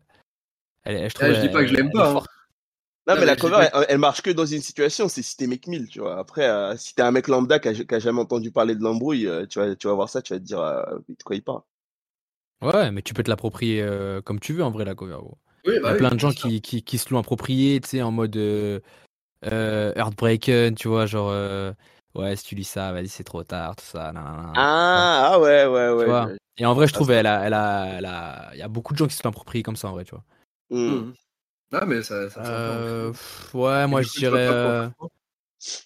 elle, 0.84 1.08
je 1.08 1.14
trouve. 1.14 1.32
je 1.32 1.40
dis 1.40 1.48
pas 1.48 1.60
que 1.60 1.68
je 1.68 1.74
l'aime 1.74 1.90
pas. 1.90 2.10
Hein. 2.10 2.22
Non, 3.06 3.14
mais, 3.18 3.24
la 3.24 3.36
cover, 3.36 3.68
elle, 3.88 3.98
marche 3.98 4.20
que 4.20 4.30
dans 4.30 4.44
une 4.44 4.60
situation, 4.60 5.08
c'est 5.08 5.22
si 5.22 5.34
t'es 5.36 5.46
mec 5.46 5.66
1000, 5.66 5.88
tu 5.88 6.00
vois. 6.00 6.18
Après, 6.18 6.46
euh, 6.46 6.76
si 6.76 6.94
t'es 6.94 7.02
un 7.02 7.10
mec 7.10 7.26
lambda 7.26 7.58
qui 7.58 7.68
a, 7.68 7.98
jamais 7.98 8.20
entendu 8.20 8.52
parler 8.52 8.76
de 8.76 8.82
l'embrouille, 8.82 9.28
tu, 9.48 9.60
vas, 9.60 9.74
tu 9.74 9.86
vas 9.86 9.94
voir 9.94 10.10
ça, 10.10 10.20
tu 10.20 10.34
vas 10.34 10.38
te 10.38 10.44
dire 10.44 10.60
de 10.60 11.22
quoi 11.24 11.36
il 11.36 11.42
parle? 11.42 11.62
Ouais, 12.62 12.90
mais 12.90 13.02
tu 13.02 13.12
peux 13.12 13.22
te 13.22 13.30
l'approprier 13.30 13.82
euh, 13.82 14.22
comme 14.22 14.40
tu 14.40 14.52
veux 14.52 14.62
en 14.62 14.70
vrai 14.70 14.84
la 14.84 14.94
cover. 14.94 15.16
Oui, 15.64 15.74
Il 15.74 15.74
y 15.74 15.78
a 15.78 15.80
bah 15.80 15.94
plein 15.94 16.10
de 16.10 16.20
gens 16.20 16.30
qui, 16.30 16.60
qui, 16.60 16.82
qui, 16.82 16.98
se 16.98 17.10
l'ont 17.10 17.18
approprié, 17.18 17.80
tu 17.80 17.88
sais, 17.88 18.02
en 18.02 18.10
mode 18.10 18.36
euh, 18.36 18.80
euh, 19.44 19.92
Heartbreaken, 19.96 20.74
tu 20.74 20.88
vois, 20.88 21.06
genre 21.06 21.30
euh, 21.30 21.72
ouais, 22.14 22.36
si 22.36 22.44
tu 22.44 22.54
lis 22.54 22.64
ça, 22.64 22.92
vas-y, 22.92 23.08
c'est 23.08 23.24
trop 23.24 23.42
tard, 23.42 23.76
tout 23.76 23.84
ça. 23.84 24.12
ah, 24.14 25.32
ah, 25.32 25.40
ouais, 25.40 25.66
ouais, 25.66 25.90
ouais. 25.90 26.36
Et 26.58 26.66
en 26.66 26.74
vrai, 26.74 26.86
je 26.86 26.92
trouve, 26.92 27.10
elle 27.10 27.26
a, 27.26 27.44
elle 27.46 27.54
a, 27.54 27.86
elle 27.98 28.04
a, 28.04 28.50
il 28.52 28.58
y 28.58 28.62
a 28.62 28.68
beaucoup 28.68 28.92
de 28.92 28.98
gens 28.98 29.06
qui 29.06 29.14
se 29.14 29.22
l'ont 29.24 29.30
approprié 29.30 29.62
comme 29.62 29.76
ça 29.76 29.88
en 29.88 29.92
vrai, 29.92 30.04
tu 30.04 30.14
vois. 30.14 30.24
Mmh. 30.70 31.12
Ah, 31.72 31.86
mais 31.86 32.02
ça, 32.02 32.28
ça 32.28 32.40
euh, 32.44 33.12
Ouais, 33.54 33.86
moi 33.86 34.02
je 34.02 34.10
dirais. 34.10 34.90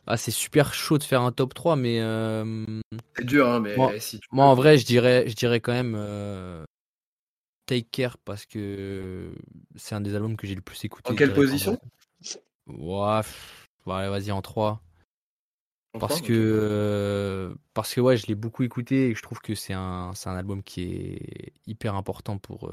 Ah, 0.07 0.17
c'est 0.17 0.31
super 0.31 0.75
chaud 0.75 0.99
de 0.99 1.03
faire 1.03 1.23
un 1.23 1.33
top 1.33 1.55
3, 1.55 1.77
mais. 1.77 1.99
C'est 3.17 3.25
dur, 3.25 3.49
hein, 3.49 3.61
mais 3.61 3.77
moi, 3.77 3.99
si 3.99 4.21
tu 4.21 4.29
moi 4.33 4.47
en 4.47 4.55
vrai, 4.55 4.79
je 4.79 4.87
dirais, 4.87 5.25
je 5.29 5.35
dirais 5.35 5.61
quand 5.61 5.73
même 5.73 5.97
Take 7.67 7.89
Care 7.91 8.17
parce 8.19 8.47
que 8.47 9.33
c'est 9.75 9.95
un 9.95 10.01
des 10.01 10.15
albums 10.15 10.37
que 10.37 10.47
j'ai 10.47 10.55
le 10.55 10.61
plus 10.63 10.85
écouté. 10.85 11.11
En 11.13 11.17
quelle 11.17 11.35
position 11.35 11.79
Ouais, 12.67 13.23
vas-y, 13.85 14.33
en 14.33 14.43
3. 14.43 14.83
parce 15.99 16.21
que, 16.21 17.55
parce 17.75 17.95
que 17.95 18.01
ouais, 18.01 18.17
je 18.17 18.27
l'ai 18.27 18.35
beaucoup 18.35 18.63
écouté 18.63 19.09
et 19.09 19.15
je 19.15 19.23
trouve 19.23 19.41
que 19.41 19.55
c'est 19.55 19.75
un, 19.75 20.13
un 20.25 20.37
album 20.37 20.63
qui 20.63 20.83
est 20.83 21.53
hyper 21.67 21.95
important 21.95 22.39
pour, 22.39 22.73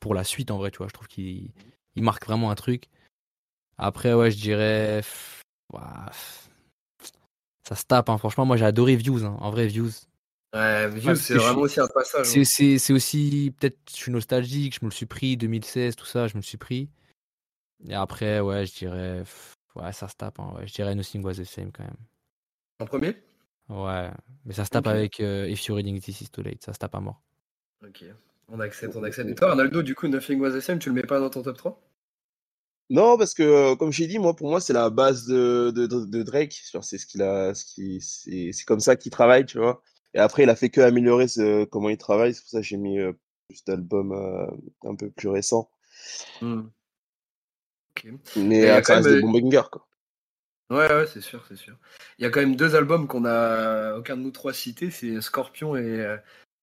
pour 0.00 0.14
la 0.14 0.24
suite 0.24 0.50
en 0.50 0.58
vrai, 0.58 0.70
tu 0.70 0.78
vois. 0.78 0.88
Je 0.88 0.94
trouve 0.94 1.08
qu'il 1.08 1.50
il 1.96 2.02
marque 2.02 2.24
vraiment 2.26 2.50
un 2.50 2.54
truc. 2.54 2.88
Après, 3.78 4.12
ouais, 4.12 4.30
je 4.30 4.36
dirais 4.36 5.02
ça 7.62 7.76
se 7.76 7.84
tape, 7.84 8.08
hein. 8.08 8.18
franchement. 8.18 8.44
Moi, 8.46 8.56
j'ai 8.56 8.64
adoré 8.64 8.96
Views. 8.96 9.24
Hein. 9.24 9.36
En 9.40 9.50
vrai, 9.50 9.66
Views. 9.66 9.90
Ouais, 10.54 10.88
Views, 10.88 11.14
c'est 11.14 11.34
vraiment 11.34 11.60
aussi 11.60 11.80
un 11.80 11.86
passage. 11.86 12.26
Hein. 12.36 12.44
C'est 12.44 12.92
aussi, 12.92 13.54
peut-être, 13.58 13.78
je 13.88 13.96
suis 13.96 14.12
nostalgique, 14.12 14.74
je 14.74 14.84
me 14.84 14.90
le 14.90 14.94
suis 14.94 15.06
pris, 15.06 15.36
2016, 15.36 15.94
tout 15.94 16.06
ça, 16.06 16.26
je 16.26 16.34
me 16.34 16.40
le 16.40 16.44
suis 16.44 16.58
pris. 16.58 16.88
Et 17.88 17.94
après, 17.94 18.40
ouais, 18.40 18.66
je 18.66 18.74
dirais. 18.74 19.22
Ouais, 19.76 19.92
ça 19.92 20.08
se 20.08 20.16
tape. 20.16 20.40
Hein, 20.40 20.52
ouais. 20.56 20.66
Je 20.66 20.74
dirais 20.74 20.94
Nothing 20.94 21.24
Was 21.24 21.34
the 21.34 21.44
Same 21.44 21.70
quand 21.72 21.84
même. 21.84 21.96
En 22.80 22.86
premier? 22.86 23.16
Ouais, 23.68 24.10
mais 24.44 24.52
ça 24.52 24.64
se 24.64 24.70
tape 24.70 24.88
avec 24.88 25.20
euh, 25.20 25.48
If 25.48 25.64
You're 25.66 25.76
Reading 25.76 26.00
This 26.00 26.22
Is 26.22 26.28
Too 26.30 26.42
Late. 26.42 26.64
Ça 26.64 26.72
se 26.72 26.78
tape 26.78 26.94
à 26.94 27.00
mort. 27.00 27.22
Ok, 27.86 28.04
on 28.48 28.58
accepte, 28.58 28.96
on 28.96 29.04
accepte. 29.04 29.30
Et 29.30 29.34
toi, 29.34 29.50
Arnaldo, 29.50 29.82
du 29.82 29.94
coup, 29.94 30.08
Nothing 30.08 30.40
Was 30.40 30.50
the 30.50 30.60
Same, 30.60 30.80
tu 30.80 30.88
le 30.88 30.96
mets 30.96 31.06
pas 31.06 31.20
dans 31.20 31.30
ton 31.30 31.42
top 31.42 31.56
3 31.56 31.80
non, 32.90 33.16
parce 33.16 33.34
que 33.34 33.42
euh, 33.42 33.76
comme 33.76 33.92
j'ai 33.92 34.08
dit, 34.08 34.18
moi 34.18 34.34
pour 34.34 34.50
moi 34.50 34.60
c'est 34.60 34.72
la 34.72 34.90
base 34.90 35.24
de, 35.26 35.70
de, 35.70 35.86
de 35.86 36.22
Drake. 36.24 36.60
C'est 36.82 36.98
ce 36.98 37.06
qu'il 37.06 37.22
a, 37.22 37.54
ce 37.54 37.64
qui, 37.64 38.00
c'est 38.00 38.64
comme 38.66 38.80
ça 38.80 38.96
qu'il 38.96 39.12
travaille, 39.12 39.46
tu 39.46 39.58
vois. 39.58 39.82
Et 40.12 40.18
après, 40.18 40.42
il 40.42 40.50
a 40.50 40.56
fait 40.56 40.70
que 40.70 40.80
améliorer 40.80 41.28
ce, 41.28 41.64
comment 41.64 41.88
il 41.88 41.96
travaille. 41.96 42.34
C'est 42.34 42.40
pour 42.40 42.50
ça 42.50 42.58
que 42.58 42.66
j'ai 42.66 42.76
mis 42.76 42.98
euh, 42.98 43.12
plus 43.48 43.64
d'albums 43.64 44.12
euh, 44.12 44.46
un 44.82 44.96
peu 44.96 45.08
plus 45.08 45.28
récents. 45.28 45.70
Mmh. 46.42 46.62
Mais 48.36 48.68
à 48.68 48.82
quand 48.82 49.00
même 49.00 49.04
des 49.04 49.20
bons 49.20 49.40
bangers, 49.40 49.68
quoi. 49.70 49.86
Ouais, 50.70 50.88
ouais, 50.88 51.06
c'est 51.06 51.20
sûr, 51.20 51.44
c'est 51.48 51.56
sûr. 51.56 51.76
Il 52.18 52.24
y 52.24 52.26
a 52.26 52.30
quand 52.30 52.40
même 52.40 52.56
deux 52.56 52.74
albums 52.74 53.06
qu'on 53.06 53.24
a 53.24 53.96
aucun 53.96 54.16
de 54.16 54.22
nous 54.22 54.30
trois 54.30 54.52
cités, 54.52 54.90
c'est 54.90 55.20
Scorpion 55.20 55.76
et 55.76 56.16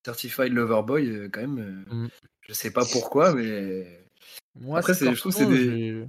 Certified 0.05 0.51
Lover 0.51 0.81
Boy, 0.85 1.29
quand 1.31 1.41
même. 1.41 1.85
Mmh. 1.89 2.07
Je 2.41 2.53
sais 2.53 2.71
pas 2.71 2.85
pourquoi, 2.91 3.33
mais 3.33 4.07
moi, 4.55 4.79
Après, 4.79 4.93
je 4.93 5.11
trouve 5.11 5.33
c'est 5.33 5.45
des. 5.45 6.05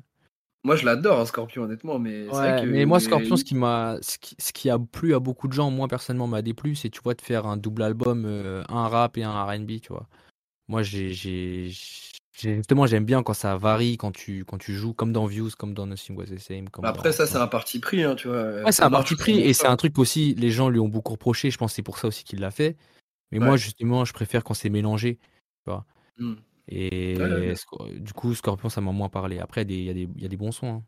Moi, 0.64 0.76
je 0.76 0.84
l'adore, 0.84 1.20
hein, 1.20 1.24
Scorpion, 1.24 1.62
honnêtement. 1.62 1.98
Mais, 1.98 2.26
mais 2.66 2.84
moi, 2.84 3.00
Scorpion, 3.00 3.36
ce 3.36 3.44
qui, 3.44 3.54
m'a, 3.54 3.96
ce 4.00 4.52
qui, 4.52 4.70
a 4.70 4.78
plu 4.78 5.14
à 5.14 5.20
beaucoup 5.20 5.48
de 5.48 5.52
gens, 5.52 5.70
moi 5.70 5.88
personnellement, 5.88 6.26
m'a 6.26 6.42
déplu, 6.42 6.74
c'est 6.74 6.90
tu 6.90 7.00
vois, 7.02 7.14
de 7.14 7.22
faire 7.22 7.46
un 7.46 7.56
double 7.56 7.82
album, 7.82 8.24
euh, 8.26 8.62
un 8.68 8.88
rap 8.88 9.16
et 9.16 9.22
un 9.22 9.44
RB, 9.44 9.80
tu 9.80 9.88
vois. 9.90 10.08
Moi, 10.66 10.82
j'ai, 10.82 11.10
j'ai, 11.10 11.70
justement, 12.34 12.86
j'aime 12.86 13.04
bien 13.04 13.22
quand 13.22 13.34
ça 13.34 13.56
varie, 13.56 13.96
quand 13.96 14.12
tu, 14.12 14.44
quand 14.44 14.58
tu 14.58 14.74
joues 14.74 14.92
comme 14.92 15.12
dans 15.12 15.26
Views, 15.26 15.50
comme 15.56 15.74
dans 15.74 15.86
Nothing 15.86 16.16
Was 16.16 16.26
the 16.26 16.38
Same. 16.38 16.68
Comme 16.68 16.84
Après, 16.84 17.12
ça, 17.12 17.26
c'est 17.26 17.38
un 17.38 17.46
parti 17.46 17.78
pris, 17.78 18.02
hein, 18.02 18.16
tu 18.16 18.28
vois. 18.28 18.62
Ouais, 18.62 18.72
c'est 18.72 18.82
un 18.82 18.90
parti 18.90 19.14
pris, 19.14 19.38
et 19.40 19.52
c'est 19.52 19.68
un 19.68 19.76
truc 19.76 19.98
aussi, 19.98 20.34
les 20.34 20.50
gens 20.50 20.68
lui 20.68 20.80
ont 20.80 20.88
beaucoup 20.88 21.12
reproché, 21.12 21.50
je 21.50 21.56
pense 21.56 21.72
c'est 21.72 21.82
pour 21.82 21.98
ça 21.98 22.08
aussi 22.08 22.24
qu'il 22.24 22.40
l'a 22.40 22.50
fait. 22.50 22.76
Mais 23.30 23.38
moi, 23.38 23.56
justement, 23.56 24.04
je 24.04 24.12
préfère 24.12 24.42
quand 24.42 24.54
c'est 24.54 24.70
mélangé. 24.70 25.18
Tu 25.64 25.70
vois. 25.70 25.84
Mmh. 26.18 26.34
Et 26.68 27.16
du 27.94 28.12
coup, 28.12 28.34
Scorpion, 28.34 28.68
ça 28.68 28.80
m'a 28.80 28.92
moins 28.92 29.08
parlé. 29.08 29.38
Après, 29.38 29.62
il 29.62 29.84
y, 29.84 29.90
a 29.90 29.94
des, 29.94 30.08
y 30.16 30.24
a 30.24 30.28
des 30.28 30.36
bons 30.36 30.52
sons. 30.52 30.68
Hein. 30.68 30.82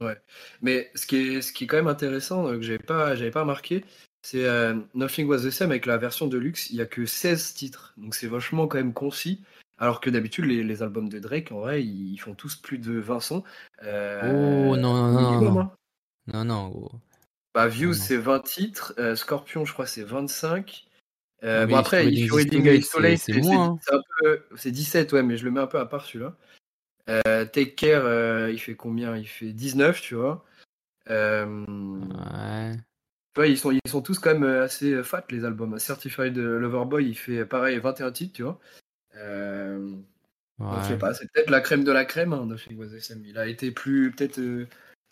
Ouais. 0.00 0.16
Mais 0.62 0.90
ce 0.94 1.06
qui 1.06 1.16
est, 1.16 1.42
ce 1.42 1.52
qui 1.52 1.64
est 1.64 1.66
quand 1.66 1.76
même 1.76 1.88
intéressant, 1.88 2.46
euh, 2.46 2.56
que 2.56 2.62
j'avais 2.62 2.78
pas, 2.78 3.14
pas 3.16 3.40
remarqué, 3.40 3.84
c'est 4.22 4.44
euh, 4.44 4.74
Nothing 4.94 5.26
Was 5.26 5.38
the 5.38 5.50
Same 5.50 5.70
avec 5.70 5.86
la 5.86 5.96
version 5.96 6.26
de 6.26 6.38
luxe, 6.38 6.70
il 6.70 6.76
y 6.76 6.80
a 6.80 6.86
que 6.86 7.06
16 7.06 7.54
titres. 7.54 7.94
Donc 7.96 8.14
c'est 8.14 8.28
vachement 8.28 8.66
quand 8.66 8.78
même 8.78 8.92
concis. 8.92 9.42
Alors 9.78 10.00
que 10.00 10.10
d'habitude, 10.10 10.44
les, 10.46 10.82
albums 10.82 11.08
de 11.08 11.20
Drake, 11.20 11.52
en 11.52 11.60
vrai, 11.60 11.84
ils 11.84 12.18
font 12.18 12.34
tous 12.34 12.56
plus 12.56 12.78
de 12.78 12.98
20 12.98 13.20
sons. 13.20 13.44
Euh, 13.84 14.70
oh 14.72 14.76
non, 14.76 15.12
non, 15.12 15.40
non. 15.40 15.40
Non, 15.40 15.60
hein. 15.60 15.72
non, 16.26 16.44
non. 16.44 16.90
Bah, 17.54 17.68
Views, 17.68 17.94
c'est 17.94 18.16
20 18.16 18.40
titres. 18.40 18.94
Scorpion, 19.14 19.64
je 19.64 19.72
crois, 19.72 19.86
c'est 19.86 20.02
25. 20.02 20.87
Bon, 21.42 21.76
après, 21.76 22.06
If 22.06 22.32
Reading 22.32 22.82
Soleil, 22.82 23.18
c'est 23.18 24.70
17, 24.70 25.12
ouais, 25.12 25.22
mais 25.22 25.36
je 25.36 25.44
le 25.44 25.50
mets 25.50 25.60
un 25.60 25.66
peu 25.66 25.78
à 25.78 25.86
part 25.86 26.04
celui-là. 26.04 26.34
Euh, 27.08 27.44
Take 27.46 27.74
Care, 27.74 28.04
euh, 28.04 28.50
il 28.50 28.58
fait 28.58 28.74
combien? 28.74 29.16
Il 29.16 29.26
fait 29.26 29.52
19, 29.52 30.00
tu 30.00 30.14
vois. 30.14 30.44
Euh, 31.10 31.64
ouais. 31.64 32.76
Tu 33.34 33.40
vois, 33.40 33.46
ils 33.46 33.58
sont, 33.58 33.70
ils 33.70 33.80
sont 33.88 34.02
tous 34.02 34.18
quand 34.18 34.34
même 34.34 34.44
assez 34.44 35.02
fat, 35.02 35.24
les 35.30 35.44
albums. 35.44 35.78
Certified 35.78 36.36
Loverboy, 36.36 37.08
il 37.08 37.14
fait 37.14 37.46
pareil 37.46 37.78
21 37.78 38.12
titres, 38.12 38.34
tu 38.34 38.42
vois. 38.42 38.60
je 39.14 40.86
sais 40.86 40.98
pas, 40.98 41.14
c'est 41.14 41.30
peut-être 41.32 41.50
la 41.50 41.60
crème 41.60 41.84
de 41.84 41.92
la 41.92 42.04
crème 42.04 42.32
hein, 42.32 42.46
Il 43.24 43.38
a 43.38 43.46
été 43.46 43.70
plus, 43.70 44.10
peut-être, 44.10 44.40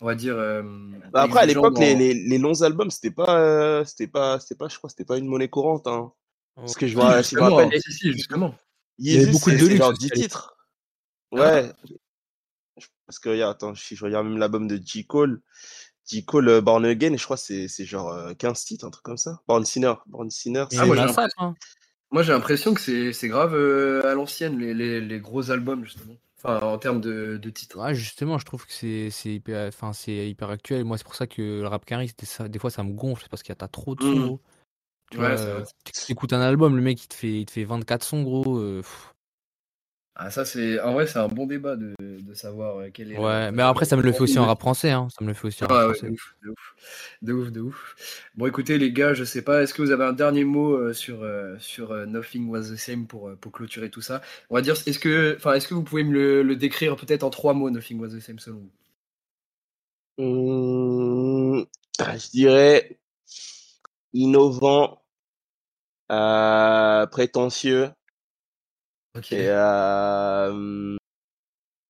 on 0.01 0.07
va 0.07 0.15
dire. 0.15 0.37
Bah, 1.13 1.23
après, 1.23 1.41
à 1.41 1.47
l'époque, 1.47 1.79
les, 1.79 1.95
les, 1.95 2.15
les, 2.15 2.39
longs 2.39 2.63
albums, 2.63 2.91
c'était 2.91 3.11
pas, 3.11 3.85
c'était 3.85 4.07
pas, 4.07 4.39
c'était 4.41 4.55
pas, 4.55 4.69
je 4.69 4.77
crois, 4.77 4.91
c'était 4.91 5.05
pas 5.05 5.19
une 5.19 5.27
monnaie 5.27 5.49
courante. 5.49 5.87
Hein. 5.87 6.13
Parce 6.57 6.75
que 6.75 6.87
je 6.87 6.95
vois, 6.95 7.23
je 7.23 7.37
me 7.37 7.43
rappelle. 7.43 7.81
justement. 8.03 8.55
Il 8.99 9.13
y 9.13 9.17
avait 9.19 9.31
beaucoup 9.31 9.51
de 9.51 9.57
genre 9.57 9.93
10 9.93 10.11
titres. 10.11 10.57
Ouais. 11.33 11.71
Parce 13.07 13.19
que, 13.19 13.29
regarde, 13.29 13.55
attends, 13.55 13.75
si 13.75 13.95
je 13.95 14.05
regarde 14.05 14.27
même 14.27 14.39
l'album 14.39 14.67
de 14.67 14.81
J. 14.83 15.07
Cole, 15.07 15.43
J. 16.07 16.25
Cole 16.25 16.49
euh, 16.49 16.61
Born 16.61 16.85
Again, 16.85 17.17
je 17.17 17.25
crois 17.25 17.37
que 17.37 17.69
c'est 17.69 17.85
genre 17.85 18.15
15 18.39 18.51
euh, 18.51 18.65
titres, 18.65 18.85
un 18.85 18.91
truc 18.91 19.05
comme 19.05 19.17
ça. 19.17 19.41
Born 19.47 19.65
Sinner. 19.65 19.95
Born 20.07 20.31
Sinner. 20.31 20.65
Ah, 20.77 20.87
moi, 22.13 22.23
j'ai 22.23 22.33
l'impression 22.33 22.73
que 22.73 23.13
c'est 23.13 23.29
grave 23.29 23.55
euh, 23.55 24.09
à 24.09 24.15
l'ancienne, 24.15 24.59
les, 24.59 24.75
les, 24.75 25.01
les, 25.01 25.21
gros 25.21 25.51
albums, 25.51 25.85
justement. 25.85 26.17
Enfin, 26.38 26.61
en 26.61 26.79
termes 26.79 27.01
de, 27.01 27.38
de 27.38 27.51
titres. 27.51 27.79
Ouais, 27.79 27.94
justement, 27.94 28.38
je 28.38 28.44
trouve 28.44 28.66
que 28.66 28.72
c'est 28.72 29.11
hyper, 29.25 29.68
enfin, 29.68 29.92
hyper 30.07 30.51
actuel. 30.51 30.85
Moi, 30.85 30.99
c'est 30.99 31.05
pour 31.05 31.14
ça 31.14 31.27
que 31.27 31.61
le 31.61 31.66
rap 31.66 31.85
carré, 31.85 32.11
des 32.49 32.59
fois, 32.59 32.70
ça 32.70 32.83
me 32.83 32.92
gonfle, 32.92 33.27
parce 33.31 33.42
qu'il 33.42 33.55
y 33.59 33.64
a 33.64 33.68
trop 33.68 33.94
de 33.94 34.05
mmh. 34.05 34.14
sons. 34.14 34.40
Tu 35.11 35.18
ouais, 35.18 35.37
écoutes 36.09 36.33
un 36.33 36.40
album, 36.40 36.77
le 36.77 36.83
mec, 36.83 37.03
il 37.03 37.09
te 37.09 37.14
fait, 37.14 37.40
il 37.40 37.46
te 37.46 37.53
fait 37.53 37.64
24 37.64 38.03
sons, 38.03 38.22
gros. 38.22 38.61
Ah, 40.18 40.31
ça, 40.31 40.46
c'est. 40.46 40.81
En 40.81 40.94
vrai, 40.94 41.07
c'est 41.07 41.18
un 41.18 41.29
bon 41.29 41.46
débat 41.46 41.76
de, 41.76 41.94
de 42.00 42.35
savoir 42.35 42.79
euh, 42.79 42.88
quel 42.92 43.12
est. 43.12 43.18
Ouais, 43.18 43.52
mais 43.52 43.62
après, 43.62 43.85
ça 43.85 43.96
me 43.96 44.02
le 44.02 44.12
fait 44.12 44.22
aussi 44.22 44.38
en 44.38 44.46
rap 44.46 44.59
français. 44.59 44.90
Hein. 44.90 45.09
Ça 45.11 45.22
me 45.22 45.29
le 45.29 45.35
fait 45.35 45.46
aussi 45.46 45.62
en 45.62 45.66
rap 45.66 45.92
français. 45.92 46.07
de, 46.07 46.12
ouf, 46.12 46.35
de, 46.42 46.50
ouf, 46.50 46.74
de 47.20 47.33
ouf, 47.35 47.52
de 47.52 47.61
ouf. 47.61 48.31
Bon, 48.35 48.46
écoutez, 48.46 48.79
les 48.79 48.92
gars, 48.92 49.12
je 49.12 49.24
sais 49.24 49.42
pas, 49.42 49.62
est-ce 49.62 49.74
que 49.74 49.83
vous 49.83 49.90
avez 49.90 50.05
un 50.05 50.14
dernier 50.14 50.44
mot 50.44 50.72
euh, 50.72 50.94
sur, 50.94 51.22
euh, 51.22 51.57
sur 51.59 51.94
Nothing 52.07 52.48
Was 52.48 52.62
the 52.72 52.76
Same 52.76 53.07
pour, 53.07 53.31
pour 53.37 53.52
clôturer 53.52 53.90
tout 53.90 54.00
ça? 54.00 54.22
On 54.48 54.55
va 54.55 54.62
dire, 54.62 54.74
est-ce 54.87 54.98
que, 54.98 55.35
enfin, 55.37 55.52
est-ce 55.52 55.68
que 55.68 55.74
vous 55.74 55.83
pouvez 55.83 56.02
me 56.02 56.12
le, 56.14 56.42
le 56.42 56.57
décrire 56.57 56.96
peut-être 56.96 57.22
en 57.22 57.31
trois 57.31 57.52
mots, 57.52 57.68
Nothing 57.68 58.00
Was 58.00 58.09
the 58.09 58.20
Same, 58.20 58.38
selon 58.38 58.57
vous? 58.59 58.70
Mmh, 61.61 61.64
Je 61.98 62.31
dirais 62.31 62.98
innovant, 64.14 65.02
prétentieux 67.11 67.90
euh, 69.33 70.96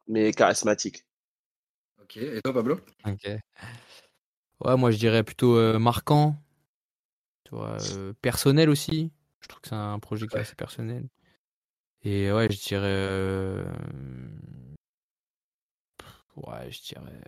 mais 0.08 0.32
charismatique. 0.32 1.04
Ok, 2.02 2.16
et 2.18 2.40
toi 2.42 2.52
Pablo? 2.52 2.80
Ok. 3.04 3.28
Ouais, 4.60 4.76
moi 4.76 4.90
je 4.90 4.96
dirais 4.96 5.22
plutôt 5.22 5.56
euh, 5.56 5.78
marquant, 5.78 6.36
tu 7.44 7.54
vois, 7.54 7.76
euh, 7.92 8.12
personnel 8.22 8.70
aussi. 8.70 9.12
Je 9.40 9.48
trouve 9.48 9.60
que 9.60 9.68
c'est 9.68 9.74
un 9.74 9.98
projet 9.98 10.26
qui 10.26 10.36
est 10.36 10.40
assez 10.40 10.54
personnel. 10.54 11.08
Et 12.02 12.32
ouais, 12.32 12.48
je 12.50 12.62
dirais. 12.62 13.64
Ouais, 16.36 16.70
je 16.70 16.82
dirais. 16.82 17.20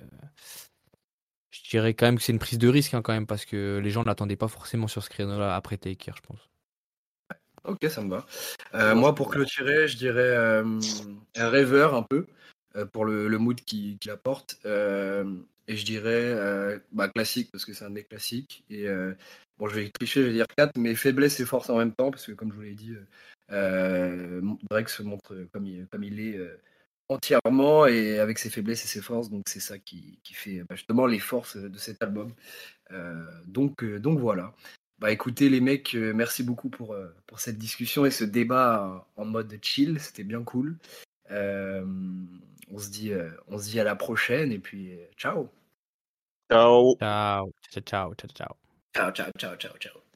Je 1.50 1.68
dirais 1.70 1.94
quand 1.94 2.06
même 2.06 2.16
que 2.18 2.22
c'est 2.22 2.32
une 2.32 2.38
prise 2.38 2.58
de 2.58 2.68
risque 2.68 2.94
hein, 2.94 3.02
quand 3.02 3.12
même 3.12 3.26
parce 3.26 3.44
que 3.44 3.80
les 3.82 3.90
gens 3.90 4.02
ne 4.02 4.06
l'attendaient 4.06 4.36
pas 4.36 4.48
forcément 4.48 4.86
sur 4.86 5.02
ce 5.02 5.10
créneau-là 5.10 5.56
après 5.56 5.76
Taker, 5.78 6.12
je 6.16 6.20
pense. 6.22 6.48
Ok, 7.68 7.84
ça 7.90 8.00
me 8.02 8.08
va. 8.08 8.26
Euh, 8.74 8.94
moi, 8.94 9.14
pour 9.14 9.30
clôturer, 9.30 9.88
je 9.88 9.98
dirais 9.98 10.22
euh, 10.22 10.80
un 11.36 11.48
rêveur 11.50 11.94
un 11.94 12.02
peu 12.02 12.26
euh, 12.76 12.86
pour 12.86 13.04
le, 13.04 13.28
mood 13.38 13.60
qu'il 13.60 13.98
apporte. 14.10 14.58
et 14.64 15.76
je 15.76 15.84
dirais 15.84 16.80
bah, 16.92 17.08
classique 17.08 17.50
parce 17.52 17.66
que 17.66 17.74
c'est 17.74 17.84
un 17.84 17.90
des 17.90 18.04
classiques. 18.04 18.64
Et 18.70 18.86
bon, 19.58 19.68
je 19.68 19.74
vais 19.74 19.90
tricher, 19.90 20.22
je 20.22 20.28
vais 20.28 20.32
dire 20.32 20.46
4, 20.56 20.78
mais 20.78 20.94
faiblesse 20.94 21.38
et 21.40 21.44
force 21.44 21.68
en 21.68 21.76
même 21.76 21.92
temps 21.92 22.10
parce 22.10 22.26
que, 22.26 22.32
comme 22.32 22.50
je 22.50 22.56
vous 22.56 22.62
l'ai 22.62 22.74
dit, 22.74 22.94
Drake 23.50 24.88
se 24.88 25.02
montre 25.02 25.34
comme 25.52 25.66
il, 25.66 25.86
comme 25.88 26.04
il 26.04 26.20
est 26.20 26.40
entièrement 27.10 27.86
et 27.86 28.18
avec 28.18 28.38
ses 28.38 28.48
faiblesses 28.48 28.84
et 28.84 28.88
ses 28.88 29.02
forces. 29.02 29.28
Donc, 29.28 29.44
c'est 29.46 29.60
ça 29.60 29.78
qui, 29.78 30.18
fait 30.32 30.60
bah, 30.60 30.74
justement 30.74 31.04
les 31.04 31.18
forces 31.18 31.58
de 31.58 31.78
cet 31.78 32.02
album. 32.02 32.32
donc, 33.46 33.84
donc 33.84 34.18
voilà. 34.18 34.54
Bah 34.98 35.12
écoutez 35.12 35.48
les 35.48 35.60
mecs, 35.60 35.94
euh, 35.94 36.12
merci 36.12 36.42
beaucoup 36.42 36.68
pour, 36.68 36.92
euh, 36.92 37.14
pour 37.26 37.38
cette 37.38 37.56
discussion 37.56 38.04
et 38.04 38.10
ce 38.10 38.24
débat 38.24 39.06
en 39.16 39.24
mode 39.24 39.56
chill, 39.62 40.00
c'était 40.00 40.24
bien 40.24 40.42
cool. 40.42 40.76
Euh, 41.30 41.84
on, 42.72 42.78
se 42.78 42.90
dit, 42.90 43.12
on 43.46 43.58
se 43.58 43.70
dit 43.70 43.78
à 43.78 43.84
la 43.84 43.94
prochaine 43.94 44.50
et 44.50 44.58
puis 44.58 44.98
ciao. 45.16 45.48
Ciao. 46.50 46.96
Ciao, 46.98 47.52
ciao, 47.80 48.14
ciao, 48.14 48.14
ciao. 48.34 48.56
Ciao, 48.94 49.12
ciao, 49.12 49.30
ciao, 49.38 49.56
ciao, 49.56 49.76
ciao. 49.78 50.07